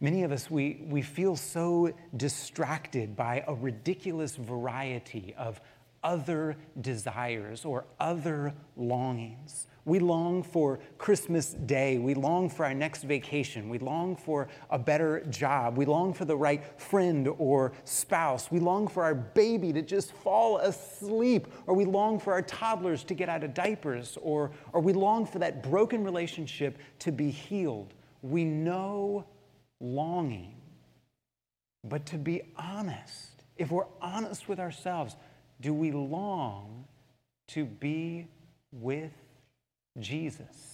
Many 0.00 0.24
of 0.24 0.32
us, 0.32 0.50
we, 0.50 0.84
we 0.88 1.00
feel 1.00 1.36
so 1.36 1.92
distracted 2.16 3.14
by 3.14 3.44
a 3.46 3.54
ridiculous 3.54 4.34
variety 4.34 5.36
of 5.38 5.60
other 6.02 6.56
desires 6.80 7.64
or 7.64 7.84
other 8.00 8.54
longings. 8.76 9.68
We 9.90 9.98
long 9.98 10.44
for 10.44 10.78
Christmas 10.98 11.48
Day. 11.52 11.98
We 11.98 12.14
long 12.14 12.48
for 12.48 12.64
our 12.64 12.72
next 12.72 13.02
vacation. 13.02 13.68
We 13.68 13.80
long 13.80 14.14
for 14.14 14.46
a 14.70 14.78
better 14.78 15.24
job. 15.30 15.76
We 15.76 15.84
long 15.84 16.14
for 16.14 16.24
the 16.24 16.36
right 16.36 16.62
friend 16.80 17.28
or 17.38 17.72
spouse. 17.82 18.52
We 18.52 18.60
long 18.60 18.86
for 18.86 19.02
our 19.02 19.16
baby 19.16 19.72
to 19.72 19.82
just 19.82 20.12
fall 20.12 20.58
asleep. 20.58 21.48
Or 21.66 21.74
we 21.74 21.84
long 21.84 22.20
for 22.20 22.32
our 22.32 22.42
toddlers 22.42 23.02
to 23.02 23.14
get 23.14 23.28
out 23.28 23.42
of 23.42 23.52
diapers. 23.52 24.16
Or, 24.22 24.52
or 24.72 24.80
we 24.80 24.92
long 24.92 25.26
for 25.26 25.40
that 25.40 25.60
broken 25.60 26.04
relationship 26.04 26.78
to 27.00 27.10
be 27.10 27.28
healed. 27.28 27.92
We 28.22 28.44
know 28.44 29.26
longing. 29.80 30.54
But 31.82 32.06
to 32.06 32.16
be 32.16 32.42
honest, 32.54 33.42
if 33.56 33.72
we're 33.72 33.88
honest 34.00 34.48
with 34.48 34.60
ourselves, 34.60 35.16
do 35.60 35.74
we 35.74 35.90
long 35.90 36.84
to 37.48 37.64
be 37.64 38.28
with 38.70 39.10
Jesus? 39.98 40.70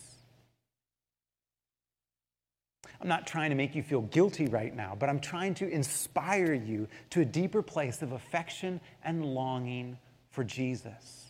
I'm 3.00 3.08
not 3.08 3.26
trying 3.26 3.50
to 3.50 3.56
make 3.56 3.75
you 3.75 3.82
feel 3.82 4.02
guilty 4.02 4.46
right 4.46 4.75
now, 4.75 4.96
but 4.99 5.08
I'm 5.08 5.20
trying 5.20 5.54
to 5.54 5.68
inspire 5.68 6.54
you 6.54 6.88
to 7.11 7.20
a 7.20 7.25
deeper 7.25 7.62
place 7.62 8.02
of 8.02 8.12
affection 8.12 8.80
and 9.04 9.25
longing 9.25 9.99
for 10.30 10.44
Jesus. 10.44 11.26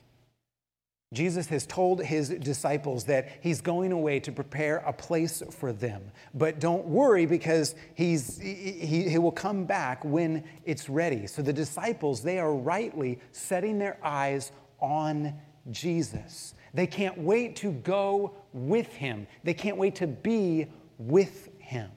Jesus 1.15 1.47
has 1.47 1.65
told 1.67 2.03
his 2.03 2.31
disciples 2.31 3.05
that 3.05 3.29
he's 3.41 3.61
going 3.61 3.93
away 3.93 4.19
to 4.21 4.33
prepare 4.33 4.79
a 4.79 4.93
place 4.93 5.43
for 5.51 5.73
them. 5.73 6.03
But 6.35 6.59
don't 6.59 6.85
worry 6.87 7.27
because 7.27 7.77
he's, 7.95 8.39
he, 8.39 9.09
he 9.09 9.19
will 9.19 9.31
come 9.31 9.65
back 9.65 10.05
when 10.05 10.43
it's 10.65 10.89
ready. 10.89 11.29
So 11.29 11.43
the 11.43 11.53
disciples, 11.53 12.23
they 12.23 12.41
are 12.41 12.53
rightly 12.53 13.21
setting 13.31 13.79
their 13.79 13.99
eyes 14.03 14.51
on 14.81 15.35
Jesus. 15.71 16.55
They 16.77 16.87
can't 16.87 17.17
wait 17.17 17.57
to 17.57 17.73
go 17.73 18.35
with 18.53 18.93
him, 18.93 19.27
they 19.45 19.55
can't 19.55 19.79
wait 19.79 19.95
to 19.97 20.07
be 20.07 20.67
with 20.99 21.49
him. 21.59 21.91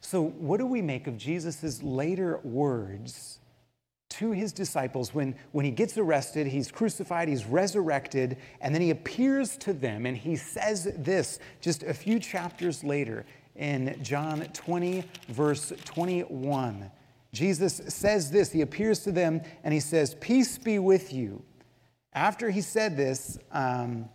So, 0.00 0.22
what 0.22 0.58
do 0.58 0.66
we 0.66 0.82
make 0.82 1.08
of 1.08 1.16
Jesus' 1.16 1.82
later 1.82 2.38
words 2.44 3.40
to 4.10 4.30
his 4.30 4.52
disciples 4.52 5.12
when, 5.12 5.34
when 5.50 5.64
he 5.64 5.72
gets 5.72 5.98
arrested, 5.98 6.46
he's 6.46 6.70
crucified, 6.70 7.28
he's 7.28 7.44
resurrected, 7.44 8.36
and 8.60 8.72
then 8.72 8.80
he 8.80 8.90
appears 8.90 9.56
to 9.58 9.72
them 9.72 10.06
and 10.06 10.16
he 10.16 10.36
says 10.36 10.84
this 10.96 11.40
just 11.60 11.82
a 11.82 11.92
few 11.92 12.20
chapters 12.20 12.84
later 12.84 13.26
in 13.56 13.98
John 14.00 14.44
20, 14.52 15.02
verse 15.30 15.72
21. 15.84 16.88
Jesus 17.32 17.82
says 17.88 18.30
this, 18.30 18.52
he 18.52 18.60
appears 18.60 19.00
to 19.00 19.10
them 19.10 19.42
and 19.64 19.74
he 19.74 19.80
says, 19.80 20.14
Peace 20.20 20.56
be 20.56 20.78
with 20.78 21.12
you. 21.12 21.42
After 22.16 22.48
he 22.48 22.62
said 22.62 22.96
this, 22.96 23.38
um, 23.52 24.08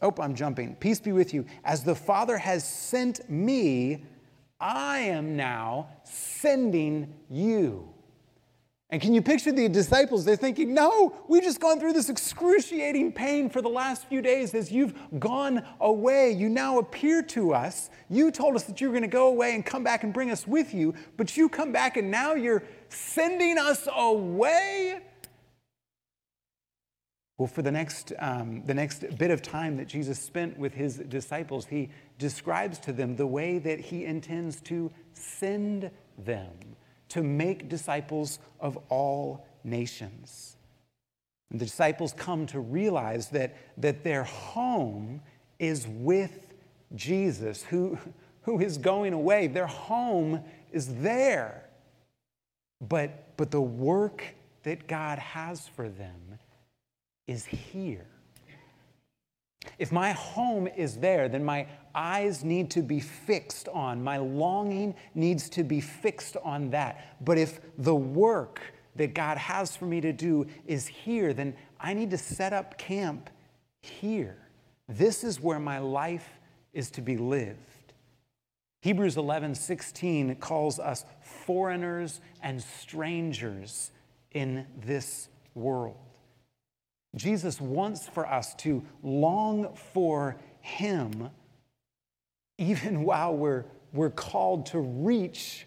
oh, 0.00 0.12
I'm 0.18 0.34
jumping. 0.34 0.74
Peace 0.76 0.98
be 0.98 1.12
with 1.12 1.34
you. 1.34 1.44
As 1.64 1.84
the 1.84 1.94
Father 1.94 2.38
has 2.38 2.66
sent 2.66 3.28
me, 3.28 4.06
I 4.58 5.00
am 5.00 5.36
now 5.36 5.88
sending 6.02 7.12
you. 7.28 7.92
And 8.88 9.02
can 9.02 9.12
you 9.12 9.20
picture 9.20 9.52
the 9.52 9.68
disciples? 9.68 10.24
They're 10.24 10.36
thinking, 10.36 10.72
no, 10.72 11.14
we've 11.28 11.42
just 11.42 11.60
gone 11.60 11.78
through 11.78 11.92
this 11.92 12.08
excruciating 12.08 13.12
pain 13.12 13.50
for 13.50 13.60
the 13.60 13.68
last 13.68 14.06
few 14.06 14.22
days 14.22 14.54
as 14.54 14.72
you've 14.72 14.94
gone 15.18 15.62
away. 15.80 16.30
You 16.30 16.48
now 16.48 16.78
appear 16.78 17.22
to 17.24 17.52
us. 17.52 17.90
You 18.08 18.30
told 18.30 18.56
us 18.56 18.64
that 18.64 18.80
you 18.80 18.88
were 18.88 18.92
going 18.92 19.02
to 19.02 19.08
go 19.08 19.28
away 19.28 19.54
and 19.54 19.64
come 19.64 19.84
back 19.84 20.04
and 20.04 20.12
bring 20.12 20.30
us 20.30 20.46
with 20.46 20.72
you, 20.72 20.94
but 21.18 21.36
you 21.36 21.50
come 21.50 21.72
back 21.72 21.98
and 21.98 22.10
now 22.10 22.34
you're 22.34 22.62
sending 22.88 23.58
us 23.58 23.88
away. 23.94 25.00
Well, 27.42 27.48
for 27.48 27.62
the 27.62 27.72
next, 27.72 28.12
um, 28.20 28.62
the 28.66 28.74
next 28.74 29.18
bit 29.18 29.32
of 29.32 29.42
time 29.42 29.76
that 29.78 29.88
Jesus 29.88 30.16
spent 30.20 30.56
with 30.56 30.74
his 30.74 30.98
disciples, 30.98 31.66
he 31.66 31.88
describes 32.16 32.78
to 32.78 32.92
them 32.92 33.16
the 33.16 33.26
way 33.26 33.58
that 33.58 33.80
he 33.80 34.04
intends 34.04 34.60
to 34.60 34.92
send 35.12 35.90
them 36.16 36.52
to 37.08 37.24
make 37.24 37.68
disciples 37.68 38.38
of 38.60 38.78
all 38.90 39.44
nations. 39.64 40.56
And 41.50 41.60
the 41.60 41.64
disciples 41.64 42.14
come 42.16 42.46
to 42.46 42.60
realize 42.60 43.30
that, 43.30 43.56
that 43.76 44.04
their 44.04 44.22
home 44.22 45.20
is 45.58 45.88
with 45.88 46.54
Jesus, 46.94 47.64
who, 47.64 47.98
who 48.42 48.60
is 48.60 48.78
going 48.78 49.14
away. 49.14 49.48
Their 49.48 49.66
home 49.66 50.44
is 50.70 50.94
there. 51.02 51.68
But, 52.80 53.36
but 53.36 53.50
the 53.50 53.60
work 53.60 54.22
that 54.62 54.86
God 54.86 55.18
has 55.18 55.66
for 55.66 55.88
them 55.88 56.38
is 57.26 57.44
here. 57.44 58.06
If 59.78 59.92
my 59.92 60.12
home 60.12 60.66
is 60.66 60.96
there, 60.96 61.28
then 61.28 61.44
my 61.44 61.66
eyes 61.94 62.44
need 62.44 62.70
to 62.72 62.82
be 62.82 63.00
fixed 63.00 63.68
on, 63.68 64.02
my 64.02 64.16
longing 64.18 64.94
needs 65.14 65.48
to 65.50 65.62
be 65.64 65.80
fixed 65.80 66.36
on 66.42 66.70
that. 66.70 67.16
But 67.24 67.38
if 67.38 67.60
the 67.78 67.94
work 67.94 68.60
that 68.96 69.14
God 69.14 69.38
has 69.38 69.76
for 69.76 69.86
me 69.86 70.00
to 70.00 70.12
do 70.12 70.46
is 70.66 70.86
here, 70.86 71.32
then 71.32 71.54
I 71.80 71.94
need 71.94 72.10
to 72.10 72.18
set 72.18 72.52
up 72.52 72.76
camp 72.76 73.30
here. 73.80 74.36
This 74.88 75.24
is 75.24 75.40
where 75.40 75.58
my 75.58 75.78
life 75.78 76.28
is 76.72 76.90
to 76.92 77.00
be 77.00 77.16
lived. 77.16 77.58
Hebrews 78.82 79.16
11 79.16 79.54
16 79.54 80.36
calls 80.36 80.78
us 80.78 81.04
foreigners 81.20 82.20
and 82.42 82.60
strangers 82.62 83.92
in 84.32 84.66
this 84.84 85.28
world. 85.54 85.96
Jesus 87.14 87.60
wants 87.60 88.08
for 88.08 88.26
us 88.26 88.54
to 88.56 88.82
long 89.02 89.74
for 89.92 90.36
Him 90.60 91.30
even 92.58 93.02
while 93.04 93.36
we're, 93.36 93.64
we're 93.92 94.10
called 94.10 94.66
to 94.66 94.78
reach 94.78 95.66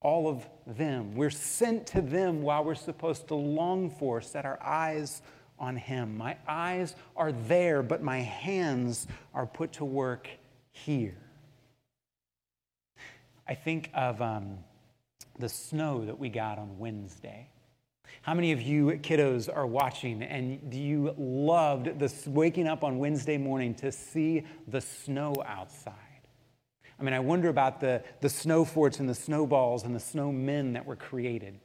all 0.00 0.28
of 0.28 0.48
them. 0.66 1.14
We're 1.14 1.30
sent 1.30 1.86
to 1.88 2.00
them 2.00 2.42
while 2.42 2.62
we're 2.64 2.74
supposed 2.74 3.28
to 3.28 3.34
long 3.34 3.90
for, 3.90 4.20
set 4.20 4.44
our 4.44 4.62
eyes 4.62 5.22
on 5.58 5.76
Him. 5.76 6.16
My 6.16 6.36
eyes 6.46 6.94
are 7.16 7.32
there, 7.32 7.82
but 7.82 8.02
my 8.02 8.20
hands 8.20 9.06
are 9.34 9.46
put 9.46 9.72
to 9.74 9.84
work 9.84 10.28
here. 10.70 11.16
I 13.48 13.54
think 13.54 13.90
of 13.94 14.20
um, 14.20 14.58
the 15.38 15.48
snow 15.48 16.04
that 16.04 16.18
we 16.18 16.28
got 16.28 16.58
on 16.58 16.78
Wednesday. 16.78 17.48
How 18.26 18.34
many 18.34 18.50
of 18.50 18.60
you 18.60 18.86
kiddos 19.02 19.48
are 19.48 19.68
watching 19.68 20.20
and 20.20 20.68
do 20.68 20.76
you 20.76 21.14
loved 21.16 22.00
this 22.00 22.26
waking 22.26 22.66
up 22.66 22.82
on 22.82 22.98
Wednesday 22.98 23.38
morning 23.38 23.72
to 23.76 23.92
see 23.92 24.42
the 24.66 24.80
snow 24.80 25.32
outside? 25.46 25.94
I 26.98 27.04
mean, 27.04 27.14
I 27.14 27.20
wonder 27.20 27.48
about 27.48 27.78
the, 27.78 28.02
the 28.22 28.28
snow 28.28 28.64
forts 28.64 28.98
and 28.98 29.08
the 29.08 29.14
snowballs 29.14 29.84
and 29.84 29.94
the 29.94 30.00
snowmen 30.00 30.72
that 30.72 30.84
were 30.84 30.96
created. 30.96 31.60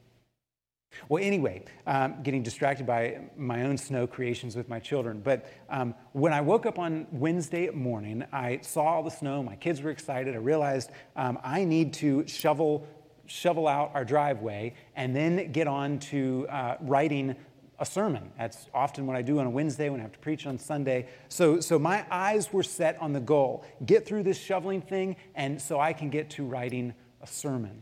Well, 1.09 1.23
anyway, 1.23 1.63
um, 1.87 2.21
getting 2.21 2.43
distracted 2.43 2.85
by 2.85 3.21
my 3.35 3.63
own 3.63 3.75
snow 3.75 4.05
creations 4.05 4.55
with 4.55 4.69
my 4.69 4.77
children. 4.77 5.19
But 5.23 5.51
um, 5.67 5.95
when 6.11 6.31
I 6.31 6.41
woke 6.41 6.67
up 6.67 6.77
on 6.77 7.07
Wednesday 7.11 7.71
morning, 7.71 8.23
I 8.31 8.59
saw 8.61 8.83
all 8.83 9.01
the 9.01 9.09
snow. 9.09 9.41
My 9.41 9.55
kids 9.55 9.81
were 9.81 9.89
excited. 9.89 10.35
I 10.35 10.37
realized 10.37 10.91
um, 11.15 11.39
I 11.43 11.63
need 11.63 11.93
to 11.93 12.27
shovel 12.27 12.87
shovel 13.31 13.67
out 13.67 13.91
our 13.93 14.03
driveway, 14.03 14.73
and 14.95 15.15
then 15.15 15.51
get 15.51 15.67
on 15.67 15.99
to 15.99 16.45
uh, 16.49 16.75
writing 16.81 17.35
a 17.79 17.85
sermon. 17.85 18.31
That's 18.37 18.67
often 18.73 19.07
what 19.07 19.15
I 19.15 19.21
do 19.21 19.39
on 19.39 19.47
a 19.47 19.49
Wednesday 19.49 19.89
when 19.89 19.99
I 19.99 20.03
have 20.03 20.11
to 20.11 20.19
preach 20.19 20.45
on 20.45 20.59
Sunday. 20.59 21.07
So, 21.29 21.59
so 21.59 21.79
my 21.79 22.05
eyes 22.11 22.53
were 22.53 22.63
set 22.63 23.01
on 23.01 23.13
the 23.13 23.19
goal 23.19 23.65
get 23.85 24.05
through 24.05 24.23
this 24.23 24.37
shoveling 24.37 24.81
thing, 24.81 25.15
and 25.35 25.59
so 25.59 25.79
I 25.79 25.93
can 25.93 26.09
get 26.09 26.29
to 26.31 26.43
writing 26.43 26.93
a 27.21 27.27
sermon. 27.27 27.81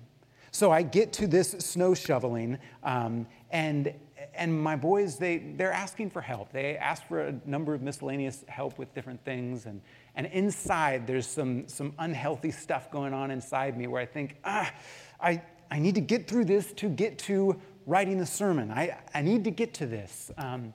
So 0.51 0.71
I 0.71 0.83
get 0.83 1.13
to 1.13 1.27
this 1.27 1.51
snow 1.51 1.93
shoveling, 1.93 2.57
um, 2.83 3.27
and, 3.51 3.93
and 4.33 4.63
my 4.63 4.75
boys, 4.75 5.17
they, 5.17 5.37
they're 5.37 5.73
asking 5.73 6.11
for 6.11 6.21
help. 6.21 6.51
They 6.51 6.77
ask 6.77 7.05
for 7.07 7.21
a 7.21 7.35
number 7.45 7.73
of 7.73 7.81
miscellaneous 7.81 8.45
help 8.47 8.77
with 8.77 8.93
different 8.93 9.23
things. 9.25 9.65
And, 9.65 9.81
and 10.19 10.27
inside, 10.27 11.07
there's 11.07 11.25
some, 11.25 11.67
some 11.69 11.93
unhealthy 11.97 12.51
stuff 12.51 12.91
going 12.91 13.13
on 13.13 13.31
inside 13.31 13.77
me 13.77 13.87
where 13.87 14.01
I 14.01 14.05
think, 14.05 14.35
ah, 14.43 14.69
I, 15.21 15.41
I 15.71 15.79
need 15.79 15.95
to 15.95 16.01
get 16.01 16.27
through 16.27 16.45
this 16.45 16.73
to 16.73 16.89
get 16.89 17.17
to 17.19 17.59
writing 17.85 18.17
the 18.17 18.25
sermon. 18.25 18.69
I, 18.69 18.97
I 19.13 19.21
need 19.21 19.45
to 19.45 19.51
get 19.51 19.73
to 19.75 19.85
this. 19.85 20.29
Um, 20.37 20.73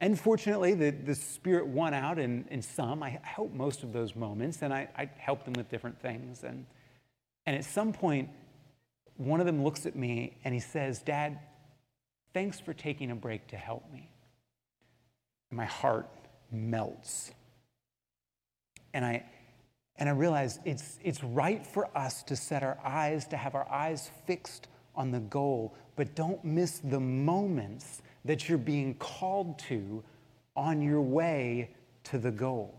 and 0.00 0.18
fortunately, 0.18 0.74
the, 0.74 0.90
the 0.90 1.14
Spirit 1.14 1.66
won 1.66 1.92
out 1.92 2.20
in, 2.20 2.44
in 2.50 2.62
some. 2.62 3.02
I 3.02 3.18
helped 3.22 3.52
most 3.52 3.82
of 3.82 3.92
those 3.92 4.14
moments, 4.14 4.62
and 4.62 4.72
I, 4.72 4.88
I 4.96 5.10
helped 5.18 5.44
them 5.44 5.54
with 5.54 5.68
different 5.68 6.00
things. 6.00 6.44
And, 6.44 6.64
and 7.46 7.56
at 7.56 7.64
some 7.64 7.92
point, 7.92 8.30
one 9.16 9.40
of 9.40 9.46
them 9.46 9.64
looks 9.64 9.86
at 9.86 9.96
me 9.96 10.36
and 10.44 10.54
he 10.54 10.60
says, 10.60 11.02
Dad, 11.02 11.40
Thanks 12.34 12.60
for 12.60 12.72
taking 12.72 13.10
a 13.10 13.16
break 13.16 13.48
to 13.48 13.56
help 13.56 13.90
me. 13.92 14.10
My 15.50 15.64
heart 15.64 16.08
melts. 16.52 17.32
And 18.94 19.04
I, 19.04 19.24
and 19.96 20.08
I 20.08 20.12
realize 20.12 20.60
it's, 20.64 20.98
it's 21.02 21.22
right 21.22 21.66
for 21.66 21.88
us 21.96 22.22
to 22.24 22.36
set 22.36 22.62
our 22.62 22.78
eyes, 22.84 23.26
to 23.28 23.36
have 23.36 23.54
our 23.54 23.68
eyes 23.70 24.10
fixed 24.26 24.68
on 24.94 25.10
the 25.10 25.20
goal, 25.20 25.74
but 25.96 26.14
don't 26.14 26.44
miss 26.44 26.78
the 26.78 27.00
moments 27.00 28.02
that 28.24 28.48
you're 28.48 28.58
being 28.58 28.94
called 28.94 29.58
to 29.58 30.02
on 30.56 30.82
your 30.82 31.00
way 31.00 31.70
to 32.04 32.18
the 32.18 32.30
goal. 32.30 32.74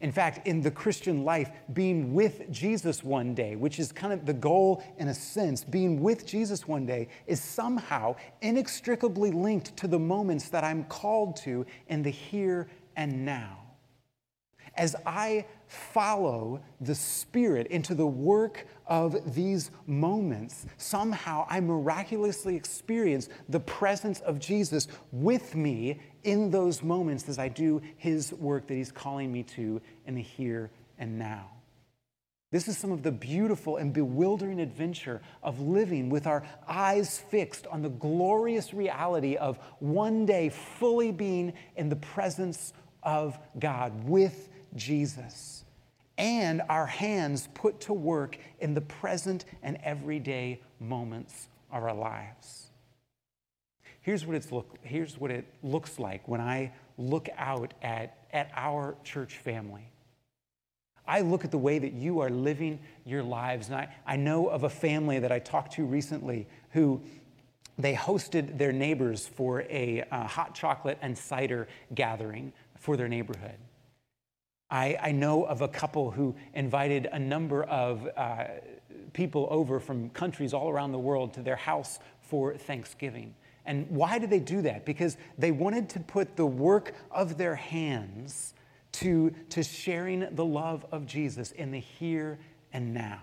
In 0.00 0.12
fact, 0.12 0.46
in 0.46 0.60
the 0.60 0.70
Christian 0.70 1.24
life, 1.24 1.50
being 1.72 2.14
with 2.14 2.50
Jesus 2.52 3.02
one 3.02 3.34
day, 3.34 3.56
which 3.56 3.80
is 3.80 3.90
kind 3.90 4.12
of 4.12 4.26
the 4.26 4.32
goal 4.32 4.84
in 4.98 5.08
a 5.08 5.14
sense, 5.14 5.64
being 5.64 6.00
with 6.00 6.24
Jesus 6.24 6.68
one 6.68 6.86
day 6.86 7.08
is 7.26 7.40
somehow 7.40 8.14
inextricably 8.40 9.32
linked 9.32 9.76
to 9.78 9.88
the 9.88 9.98
moments 9.98 10.50
that 10.50 10.62
I'm 10.62 10.84
called 10.84 11.36
to 11.38 11.66
in 11.88 12.02
the 12.02 12.10
here 12.10 12.68
and 12.96 13.24
now 13.24 13.67
as 14.78 14.94
I 15.04 15.44
follow 15.66 16.62
the 16.80 16.94
Spirit 16.94 17.66
into 17.66 17.94
the 17.94 18.06
work 18.06 18.66
of 18.86 19.34
these 19.34 19.70
moments, 19.86 20.64
somehow 20.78 21.46
I 21.50 21.60
miraculously 21.60 22.56
experience 22.56 23.28
the 23.48 23.60
presence 23.60 24.20
of 24.20 24.38
Jesus 24.38 24.88
with 25.12 25.54
me 25.54 26.00
in 26.22 26.50
those 26.50 26.82
moments 26.82 27.28
as 27.28 27.38
I 27.38 27.48
do 27.48 27.82
His 27.96 28.32
work 28.32 28.68
that 28.68 28.74
He's 28.74 28.92
calling 28.92 29.30
me 29.30 29.42
to 29.42 29.82
in 30.06 30.14
the 30.14 30.22
here 30.22 30.70
and 30.96 31.18
now. 31.18 31.50
This 32.50 32.66
is 32.66 32.78
some 32.78 32.92
of 32.92 33.02
the 33.02 33.12
beautiful 33.12 33.76
and 33.76 33.92
bewildering 33.92 34.58
adventure 34.58 35.20
of 35.42 35.60
living 35.60 36.08
with 36.08 36.26
our 36.26 36.44
eyes 36.66 37.18
fixed 37.18 37.66
on 37.66 37.82
the 37.82 37.90
glorious 37.90 38.72
reality 38.72 39.36
of 39.36 39.58
one 39.80 40.24
day 40.24 40.48
fully 40.48 41.12
being 41.12 41.52
in 41.76 41.90
the 41.90 41.96
presence 41.96 42.72
of 43.02 43.38
God 43.58 44.08
with 44.08 44.48
Jesus 44.74 45.64
and 46.18 46.62
our 46.68 46.86
hands 46.86 47.48
put 47.54 47.80
to 47.80 47.92
work 47.92 48.38
in 48.58 48.74
the 48.74 48.80
present 48.80 49.44
and 49.62 49.78
everyday 49.82 50.60
moments 50.80 51.48
of 51.72 51.82
our 51.82 51.94
lives. 51.94 52.66
Here's 54.00 54.26
what, 54.26 54.36
it's 54.36 54.50
look, 54.50 54.78
here's 54.82 55.18
what 55.18 55.30
it 55.30 55.46
looks 55.62 55.98
like 55.98 56.26
when 56.26 56.40
I 56.40 56.72
look 56.96 57.28
out 57.36 57.72
at, 57.82 58.18
at 58.32 58.50
our 58.54 58.96
church 59.04 59.36
family. 59.36 59.92
I 61.06 61.20
look 61.20 61.44
at 61.44 61.50
the 61.50 61.58
way 61.58 61.78
that 61.78 61.92
you 61.92 62.20
are 62.20 62.28
living 62.28 62.80
your 63.06 63.22
lives, 63.22 63.68
and 63.68 63.76
I, 63.76 63.88
I 64.06 64.16
know 64.16 64.48
of 64.48 64.64
a 64.64 64.70
family 64.70 65.20
that 65.20 65.32
I 65.32 65.38
talked 65.38 65.72
to 65.74 65.84
recently 65.84 66.46
who 66.70 67.00
they 67.78 67.94
hosted 67.94 68.58
their 68.58 68.72
neighbors 68.72 69.26
for 69.26 69.62
a 69.62 70.04
uh, 70.10 70.26
hot 70.26 70.54
chocolate 70.54 70.98
and 71.00 71.16
cider 71.16 71.68
gathering 71.94 72.52
for 72.78 72.96
their 72.96 73.08
neighborhood. 73.08 73.56
I, 74.70 74.96
I 75.00 75.12
know 75.12 75.44
of 75.44 75.62
a 75.62 75.68
couple 75.68 76.10
who 76.10 76.34
invited 76.54 77.08
a 77.10 77.18
number 77.18 77.64
of 77.64 78.06
uh, 78.16 78.44
people 79.12 79.48
over 79.50 79.80
from 79.80 80.10
countries 80.10 80.52
all 80.52 80.68
around 80.68 80.92
the 80.92 80.98
world 80.98 81.32
to 81.34 81.42
their 81.42 81.56
house 81.56 81.98
for 82.20 82.56
Thanksgiving. 82.56 83.34
And 83.64 83.90
why 83.90 84.18
did 84.18 84.30
they 84.30 84.40
do 84.40 84.62
that? 84.62 84.84
Because 84.84 85.16
they 85.36 85.52
wanted 85.52 85.88
to 85.90 86.00
put 86.00 86.36
the 86.36 86.46
work 86.46 86.94
of 87.10 87.36
their 87.36 87.54
hands 87.54 88.54
to, 88.92 89.30
to 89.50 89.62
sharing 89.62 90.34
the 90.34 90.44
love 90.44 90.86
of 90.90 91.06
Jesus 91.06 91.52
in 91.52 91.70
the 91.70 91.80
here 91.80 92.38
and 92.72 92.92
now. 92.94 93.20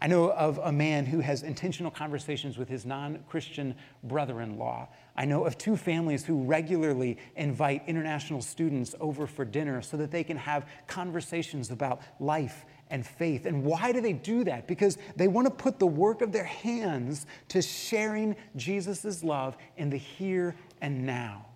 I 0.00 0.06
know 0.06 0.30
of 0.32 0.58
a 0.58 0.72
man 0.72 1.06
who 1.06 1.20
has 1.20 1.42
intentional 1.42 1.90
conversations 1.90 2.58
with 2.58 2.68
his 2.68 2.84
non 2.84 3.20
Christian 3.28 3.74
brother 4.02 4.40
in 4.40 4.58
law. 4.58 4.88
I 5.16 5.24
know 5.24 5.44
of 5.44 5.56
two 5.56 5.76
families 5.76 6.24
who 6.24 6.42
regularly 6.42 7.18
invite 7.36 7.82
international 7.86 8.42
students 8.42 8.94
over 9.00 9.26
for 9.26 9.44
dinner 9.44 9.80
so 9.82 9.96
that 9.96 10.10
they 10.10 10.24
can 10.24 10.36
have 10.36 10.66
conversations 10.86 11.70
about 11.70 12.02
life 12.18 12.64
and 12.90 13.06
faith. 13.06 13.46
And 13.46 13.64
why 13.64 13.92
do 13.92 14.00
they 14.00 14.12
do 14.12 14.44
that? 14.44 14.66
Because 14.66 14.98
they 15.16 15.28
want 15.28 15.46
to 15.46 15.50
put 15.52 15.78
the 15.78 15.86
work 15.86 16.20
of 16.20 16.32
their 16.32 16.44
hands 16.44 17.26
to 17.48 17.62
sharing 17.62 18.36
Jesus' 18.56 19.22
love 19.22 19.56
in 19.76 19.90
the 19.90 19.96
here 19.96 20.56
and 20.80 21.06
now. 21.06 21.46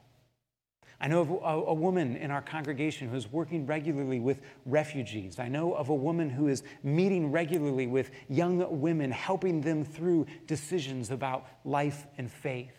I 1.01 1.07
know 1.07 1.21
of 1.21 1.31
a, 1.31 1.71
a, 1.71 1.75
woman 1.75 2.17
in 2.17 2.33
our 2.33 2.43
congregation 2.43 3.09
who's 3.09 3.31
working 3.31 3.67
regularly 3.67 4.19
with 4.19 4.41
refugees. 4.67 5.39
I 5.39 5.47
know 5.47 5.73
of 5.75 5.91
a 5.91 5.95
woman 5.95 6.29
who 6.29 6.49
is 6.49 6.65
meeting 6.83 7.31
regularly 7.31 7.87
with 7.87 8.11
young 8.29 8.81
women, 8.81 9.13
helping 9.13 9.61
them 9.61 9.85
through 9.85 10.27
decisions 10.49 11.13
about 11.13 11.47
life 11.65 12.07
and 12.19 12.29
faith. 12.29 12.73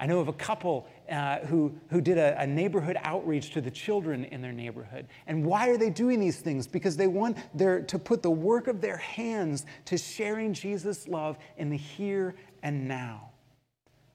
I 0.00 0.06
know 0.06 0.20
of 0.20 0.28
a 0.28 0.32
couple 0.32 0.86
uh, 1.10 1.38
who, 1.40 1.74
who 1.90 2.00
did 2.00 2.18
a, 2.18 2.40
a 2.40 2.46
neighborhood 2.46 2.96
outreach 3.02 3.50
to 3.54 3.60
the 3.60 3.72
children 3.72 4.24
in 4.26 4.40
their 4.40 4.52
neighborhood. 4.52 5.08
And 5.26 5.44
why 5.44 5.68
are 5.70 5.76
they 5.76 5.90
doing 5.90 6.20
these 6.20 6.38
things? 6.38 6.68
Because 6.68 6.96
they 6.96 7.08
want 7.08 7.36
their, 7.58 7.82
to 7.82 7.98
put 7.98 8.22
the 8.22 8.30
work 8.30 8.68
of 8.68 8.80
their 8.80 8.98
hands 8.98 9.66
to 9.86 9.98
sharing 9.98 10.52
Jesus' 10.52 11.08
love 11.08 11.36
in 11.56 11.70
the 11.70 11.76
here 11.76 12.36
and 12.62 12.86
now. 12.86 13.30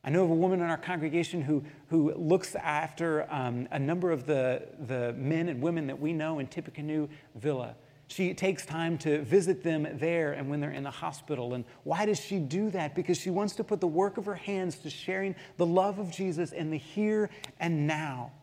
I 0.06 0.10
know 0.10 0.26
of 0.26 0.32
a 0.32 0.36
woman 0.36 0.60
in 0.60 0.70
our 0.70 0.78
congregation 0.78 1.42
who, 1.42 1.64
who 1.88 2.14
looks 2.16 2.56
after 2.56 3.26
um, 3.34 3.70
a 3.72 3.80
number 3.80 4.12
of 4.12 4.26
the, 4.26 4.68
the 4.88 5.14
men 5.14 5.48
and 5.48 5.62
women 5.62 5.88
that 5.88 6.00
we 6.00 6.12
know 6.12 6.40
in 6.40 6.48
Tippecanoe 6.48 7.08
Villa. 7.36 7.76
She 8.08 8.34
takes 8.34 8.66
time 8.66 8.98
to 9.00 9.24
visit 9.24 9.64
them 9.64 9.88
there 9.94 10.34
and 10.34 10.50
when 10.50 10.60
they're 10.60 10.72
in 10.72 10.84
the 10.84 10.92
hospital. 10.92 11.54
And 11.54 11.64
why 11.84 12.06
does 12.06 12.20
she 12.20 12.38
do 12.38 12.70
that? 12.72 12.96
Because 12.96 13.18
she 13.18 13.30
wants 13.30 13.56
to 13.56 13.64
put 13.64 13.80
the 13.80 13.88
work 13.88 14.18
of 14.18 14.26
her 14.26 14.36
hands 14.36 14.78
to 14.80 14.90
sharing 14.90 15.36
the 15.56 15.66
love 15.66 16.00
of 16.00 16.12
Jesus 16.12 16.52
in 16.52 16.70
the 16.70 16.78
here 16.78 17.30
and 17.62 17.88
now. 17.88 18.34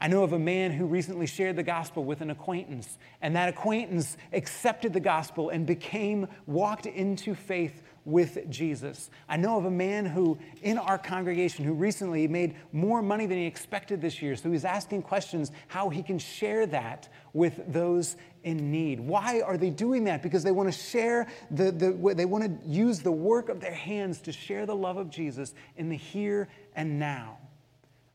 I 0.00 0.08
know 0.08 0.24
of 0.24 0.32
a 0.32 0.38
man 0.38 0.72
who 0.72 0.86
recently 0.86 1.26
shared 1.26 1.56
the 1.56 1.62
gospel 1.62 2.04
with 2.04 2.20
an 2.20 2.30
acquaintance, 2.30 2.98
and 3.22 3.36
that 3.36 3.48
acquaintance 3.48 4.16
accepted 4.32 4.92
the 4.92 5.00
gospel 5.00 5.48
and 5.50 5.66
became, 5.66 6.26
walked 6.46 6.86
into 6.86 7.34
faith 7.34 7.82
with 8.06 8.48
Jesus. 8.48 9.10
I 9.28 9.36
know 9.36 9.58
of 9.58 9.64
a 9.64 9.70
man 9.70 10.06
who, 10.06 10.38
in 10.62 10.78
our 10.78 10.96
congregation, 10.96 11.64
who 11.64 11.74
recently 11.74 12.26
made 12.28 12.54
more 12.72 13.02
money 13.02 13.26
than 13.26 13.36
he 13.36 13.46
expected 13.46 14.00
this 14.00 14.22
year. 14.22 14.36
So 14.36 14.50
he's 14.50 14.64
asking 14.64 15.02
questions 15.02 15.50
how 15.66 15.90
he 15.90 16.02
can 16.02 16.18
share 16.18 16.66
that 16.66 17.08
with 17.32 17.60
those 17.70 18.16
in 18.44 18.70
need. 18.70 19.00
Why 19.00 19.40
are 19.40 19.58
they 19.58 19.70
doing 19.70 20.04
that? 20.04 20.22
Because 20.22 20.44
they 20.44 20.52
want 20.52 20.72
to 20.72 20.78
share 20.78 21.26
the, 21.50 21.72
the 21.72 22.14
they 22.14 22.24
want 22.24 22.44
to 22.44 22.68
use 22.68 23.00
the 23.00 23.12
work 23.12 23.48
of 23.48 23.60
their 23.60 23.74
hands 23.74 24.20
to 24.22 24.32
share 24.32 24.64
the 24.64 24.76
love 24.76 24.96
of 24.96 25.10
Jesus 25.10 25.52
in 25.76 25.88
the 25.88 25.96
here 25.96 26.48
and 26.76 27.00
now. 27.00 27.38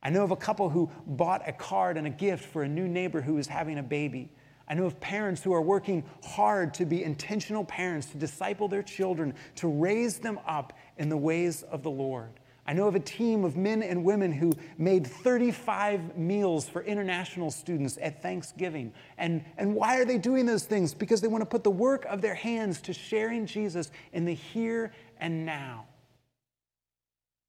I 0.01 0.10
know 0.10 0.23
of 0.23 0.32
a 0.32 0.38
couple 0.38 0.69
who 0.69 0.89
bought 1.06 1.47
a 1.47 1.51
card 1.51 1.97
and 1.97 2.08
a 2.08 2.10
gift 2.10 2.45
for 2.45 2.63
a 2.63 2.67
new 2.67 2.88
neighbor 2.88 3.21
who 3.21 3.36
was 3.36 3.47
having 3.47 3.77
a 3.77 3.84
baby. 3.84 4.30
I 4.71 4.73
know 4.73 4.86
of 4.86 5.01
parents 5.01 5.43
who 5.43 5.51
are 5.51 5.62
working 5.62 6.05
hard 6.23 6.73
to 6.75 6.86
be 6.86 7.03
intentional 7.03 7.65
parents, 7.65 8.07
to 8.12 8.17
disciple 8.17 8.69
their 8.69 8.81
children, 8.81 9.34
to 9.55 9.67
raise 9.67 10.19
them 10.19 10.39
up 10.47 10.71
in 10.97 11.10
the 11.10 11.17
ways 11.17 11.63
of 11.63 11.84
the 11.84 11.91
Lord. 11.91 12.29
I 12.65 12.71
know 12.71 12.88
of 12.88 12.95
a 12.95 13.01
team 13.01 13.43
of 13.43 13.57
men 13.57 13.84
and 13.84 14.05
women 14.05 14.31
who 14.31 14.53
made 14.77 15.05
35 15.05 16.15
meals 16.17 16.69
for 16.69 16.81
international 16.84 17.51
students 17.51 17.99
at 18.01 18.21
Thanksgiving. 18.21 18.93
And, 19.17 19.43
and 19.57 19.75
why 19.75 19.97
are 19.99 20.05
they 20.05 20.17
doing 20.17 20.45
those 20.45 20.63
things? 20.63 20.93
Because 20.93 21.19
they 21.19 21.27
want 21.27 21.41
to 21.41 21.49
put 21.49 21.65
the 21.65 21.69
work 21.69 22.05
of 22.05 22.21
their 22.21 22.36
hands 22.36 22.79
to 22.84 22.93
sharing 22.93 23.47
Jesus 23.47 23.91
in 24.13 24.23
the 24.23 24.34
here 24.34 24.93
and 25.19 25.45
now. 25.45 25.86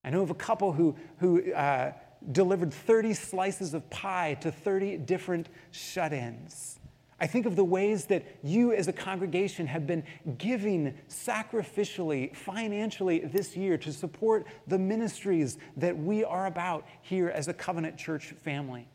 I 0.03 0.11
know 0.11 0.23
of 0.23 0.31
a 0.31 0.35
couple 0.35 0.73
who, 0.73 0.97
who 1.19 1.53
uh, 1.53 1.93
delivered 2.33 2.75
30 2.75 3.15
slices 3.15 3.75
of 3.75 3.89
pie 3.91 4.35
to 4.41 4.51
30 4.51 4.97
different 4.97 5.49
shut 5.71 6.13
ins. 6.13 6.81
I 7.23 7.29
think 7.29 7.47
of 7.47 7.55
the 7.55 7.63
ways 7.63 8.07
that 8.07 8.25
you 8.43 8.73
as 8.73 8.89
a 8.89 8.93
congregation 8.93 9.69
have 9.69 9.87
been 9.87 10.03
giving 10.39 10.93
sacrificially, 11.09 12.35
financially 12.35 13.21
this 13.21 13.57
year 13.57 13.79
to 13.79 13.93
support 13.93 14.45
the 14.67 14.77
ministries 14.77 15.57
that 15.77 15.97
we 15.97 16.25
are 16.25 16.47
about 16.47 16.85
here 17.01 17.29
as 17.29 17.47
a 17.47 17.55
covenant 17.55 17.97
church 17.97 18.33
family. 18.43 18.89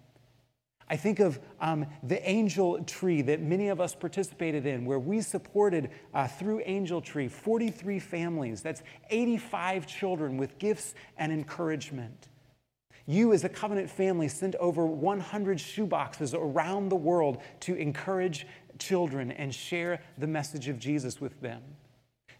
I 0.90 0.98
think 0.98 1.22
of 1.22 1.40
um, 1.62 1.86
the 2.04 2.30
Angel 2.30 2.84
Tree 2.84 3.22
that 3.22 3.42
many 3.42 3.70
of 3.70 3.80
us 3.80 3.96
participated 3.96 4.66
in, 4.66 4.84
where 4.84 5.00
we 5.00 5.22
supported 5.22 5.90
uh, 6.14 6.28
through 6.28 6.64
Angel 6.66 7.00
Tree 7.00 7.30
43 7.30 7.98
families. 7.98 8.62
That's 8.62 8.84
85 9.10 9.88
children 9.88 10.36
with 10.36 10.60
gifts 10.60 10.96
and 11.18 11.32
encouragement. 11.32 12.28
You, 13.08 13.32
as 13.32 13.46
a 13.46 13.50
covenant 13.50 13.90
family, 13.90 14.28
sent 14.28 14.56
over 14.56 14.86
100 14.86 15.58
shoeboxes 15.58 16.34
around 16.34 16.90
the 16.90 16.96
world 16.96 17.38
to 17.62 17.74
encourage 17.76 18.46
children 18.80 19.32
and 19.32 19.56
share 19.56 20.02
the 20.18 20.28
message 20.28 20.68
of 20.68 20.78
Jesus 20.78 21.22
with 21.22 21.40
them. 21.42 21.62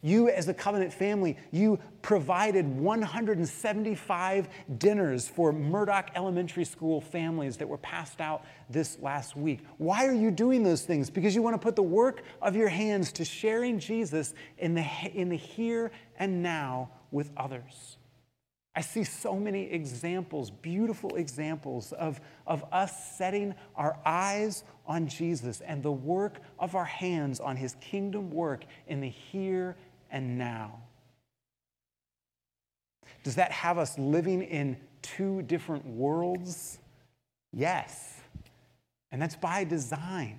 You, 0.02 0.30
as 0.30 0.48
a 0.48 0.54
covenant 0.54 0.94
family, 0.94 1.38
you 1.52 1.80
provided 2.02 2.68
175 2.68 4.50
dinners 4.78 5.28
for 5.28 5.52
Murdock 5.52 6.12
Elementary 6.16 6.66
School 6.66 7.02
families 7.02 7.58
that 7.58 7.68
were 7.68 7.80
passed 7.80 8.22
out 8.22 8.46
this 8.70 9.00
last 9.02 9.36
week. 9.36 9.62
Why 9.78 10.06
are 10.06 10.14
you 10.14 10.30
doing 10.30 10.64
those 10.64 10.84
things? 10.84 11.10
Because 11.10 11.34
you 11.34 11.42
want 11.42 11.56
to 11.56 11.60
put 11.60 11.76
the 11.76 11.82
work 11.82 12.22
of 12.42 12.56
your 12.56 12.70
hands 12.70 13.12
to 13.14 13.26
sharing 13.26 13.80
Jesus 13.80 14.36
in 14.60 14.76
the, 14.76 14.86
in 15.14 15.30
the 15.30 15.38
here 15.38 15.92
and 16.20 16.44
now 16.44 16.92
with 17.10 17.32
others. 17.36 17.97
I 18.78 18.82
see 18.82 19.04
so 19.04 19.36
many 19.36 19.64
examples, 19.72 20.52
beautiful 20.52 21.16
examples 21.16 21.94
of, 21.94 22.22
of 22.46 22.64
us 22.72 23.18
setting 23.18 23.56
our 23.76 23.98
eyes 24.06 24.64
on 24.86 25.08
Jesus 25.08 25.62
and 25.62 25.82
the 25.82 25.92
work 25.92 26.42
of 26.60 26.76
our 26.76 26.86
hands 26.86 27.40
on 27.40 27.56
his 27.56 27.74
kingdom 27.82 28.30
work 28.30 28.66
in 28.86 29.02
the 29.02 29.10
here 29.10 29.76
and 30.12 30.38
now. 30.38 30.80
Does 33.24 33.34
that 33.34 33.52
have 33.52 33.80
us 33.80 33.98
living 33.98 34.44
in 34.44 34.78
two 35.02 35.42
different 35.42 35.84
worlds? 35.84 36.78
Yes. 37.52 38.22
And 39.12 39.20
that's 39.20 39.36
by 39.36 39.64
design. 39.64 40.38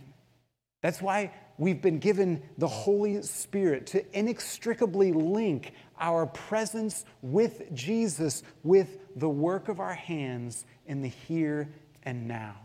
That's 0.81 1.03
why 1.03 1.33
we've 1.59 1.83
been 1.83 1.99
given 1.99 2.41
the 2.57 2.69
Holy 2.69 3.21
Spirit 3.23 3.87
to 3.89 4.17
inextricably 4.17 5.13
link 5.13 5.73
our 6.01 6.27
presence 6.27 7.05
with 7.23 7.75
Jesus 7.75 8.43
with 8.63 8.99
the 9.17 9.29
work 9.29 9.69
of 9.69 9.81
our 9.81 9.95
hands 9.95 10.65
in 10.87 11.03
the 11.03 11.09
here 11.09 11.69
and 12.03 12.27
now. 12.27 12.57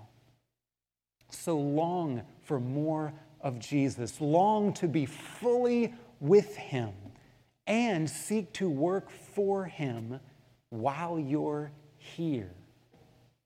So 1.29 1.57
long 1.57 2.23
for 2.43 2.59
more 2.59 3.13
of 3.41 3.59
Jesus, 3.59 4.21
long 4.21 4.73
to 4.73 4.87
be 4.87 5.05
fully 5.05 5.93
with 6.19 6.55
Him, 6.55 6.93
and 7.67 8.09
seek 8.09 8.53
to 8.53 8.69
work 8.69 9.09
for 9.09 9.65
Him 9.65 10.19
while 10.69 11.19
you're 11.19 11.71
here. 11.97 12.51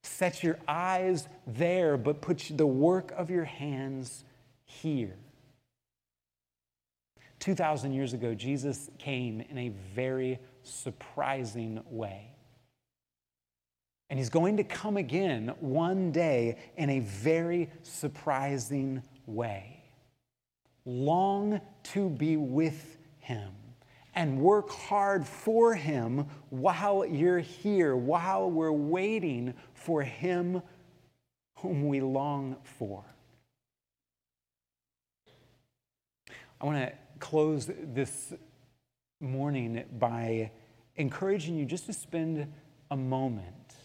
Set 0.04 0.44
your 0.44 0.58
eyes 0.68 1.28
there, 1.46 1.98
but 1.98 2.22
put 2.22 2.52
the 2.56 2.68
work 2.68 3.12
of 3.18 3.30
your 3.30 3.44
hands 3.44 4.24
here. 4.66 5.18
2,000 7.48 7.94
years 7.94 8.12
ago, 8.12 8.34
Jesus 8.36 8.90
came 8.98 9.40
in 9.40 9.58
a 9.58 9.70
very 9.96 10.38
surprising 10.64 11.82
way. 11.90 12.36
And 14.10 14.20
he's 14.20 14.30
going 14.30 14.58
to 14.58 14.66
come 14.66 14.98
again 14.98 15.54
one 15.62 16.12
day 16.12 16.58
in 16.76 16.90
a 16.90 17.00
very 17.00 17.70
surprising 17.84 19.02
way. 19.26 19.82
Long 20.84 21.62
to 21.84 22.10
be 22.10 22.36
with 22.36 22.98
him 23.20 23.54
and 24.14 24.42
work 24.42 24.70
hard 24.70 25.26
for 25.26 25.74
him 25.74 26.28
while 26.50 27.06
you're 27.06 27.40
here, 27.40 27.96
while 27.96 28.52
we're 28.52 28.74
waiting 28.74 29.54
for 29.74 30.02
him 30.04 30.62
whom 31.60 31.88
we 31.88 32.02
long 32.02 32.58
for. 32.78 33.06
I 36.60 36.66
want 36.66 36.78
to 36.80 37.07
close 37.20 37.70
this 37.70 38.34
morning 39.20 39.84
by 39.98 40.52
encouraging 40.96 41.56
you 41.56 41.66
just 41.66 41.86
to 41.88 41.94
spend 41.94 42.52
a 42.92 42.98
moment, 42.98 43.76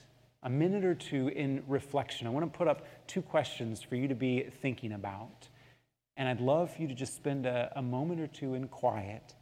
a 0.42 0.50
minute 0.50 0.84
or 0.84 0.94
two 0.94 1.28
in 1.28 1.62
reflection. 1.66 2.26
I 2.26 2.30
want 2.30 2.50
to 2.50 2.56
put 2.56 2.68
up 2.68 2.86
two 3.06 3.22
questions 3.22 3.82
for 3.82 3.96
you 3.96 4.08
to 4.08 4.14
be 4.14 4.46
thinking 4.60 4.92
about. 4.92 5.48
And 6.16 6.28
I'd 6.28 6.40
love 6.40 6.74
for 6.74 6.82
you 6.82 6.88
to 6.88 6.94
just 6.94 7.16
spend 7.16 7.46
a, 7.46 7.72
a 7.76 7.82
moment 7.82 8.20
or 8.20 8.26
two 8.26 8.54
in 8.54 8.68
quiet 8.68 9.34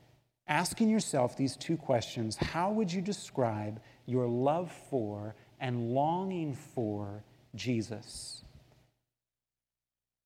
asking 0.50 0.88
yourself 0.90 1.37
these 1.37 1.57
two 1.57 1.76
questions 1.76 2.37
How 2.37 2.70
would 2.70 2.92
you 2.92 3.00
describe 3.00 3.81
your 4.05 4.26
love 4.26 4.70
for 4.90 5.35
and 5.61 5.94
longing 5.94 6.55
for 6.55 7.24
Jesus? 7.55 8.42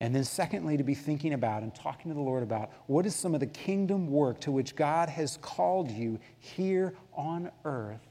And 0.00 0.14
then, 0.14 0.24
secondly, 0.24 0.76
to 0.76 0.82
be 0.82 0.94
thinking 0.94 1.32
about 1.34 1.62
and 1.62 1.74
talking 1.74 2.10
to 2.10 2.14
the 2.14 2.20
Lord 2.20 2.42
about 2.42 2.70
what 2.86 3.06
is 3.06 3.14
some 3.14 3.32
of 3.32 3.40
the 3.40 3.46
kingdom 3.46 4.10
work 4.10 4.40
to 4.40 4.50
which 4.50 4.76
God 4.76 5.08
has 5.08 5.38
called 5.40 5.90
you 5.90 6.18
here 6.38 6.94
on 7.14 7.50
earth 7.64 8.06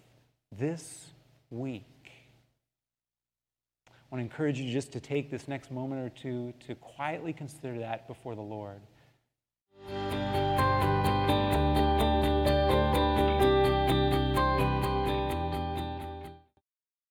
this 0.58 1.12
week. 1.50 1.84
I 3.88 3.92
want 4.10 4.20
to 4.20 4.24
encourage 4.24 4.60
you 4.60 4.72
just 4.72 4.92
to 4.94 5.00
take 5.00 5.30
this 5.30 5.48
next 5.48 5.72
moment 5.72 6.02
or 6.02 6.10
two 6.10 6.54
to 6.68 6.76
quietly 6.76 7.34
consider 7.34 7.80
that 7.80 8.08
before 8.08 8.36
the 8.36 8.42
Lord. 8.42 8.80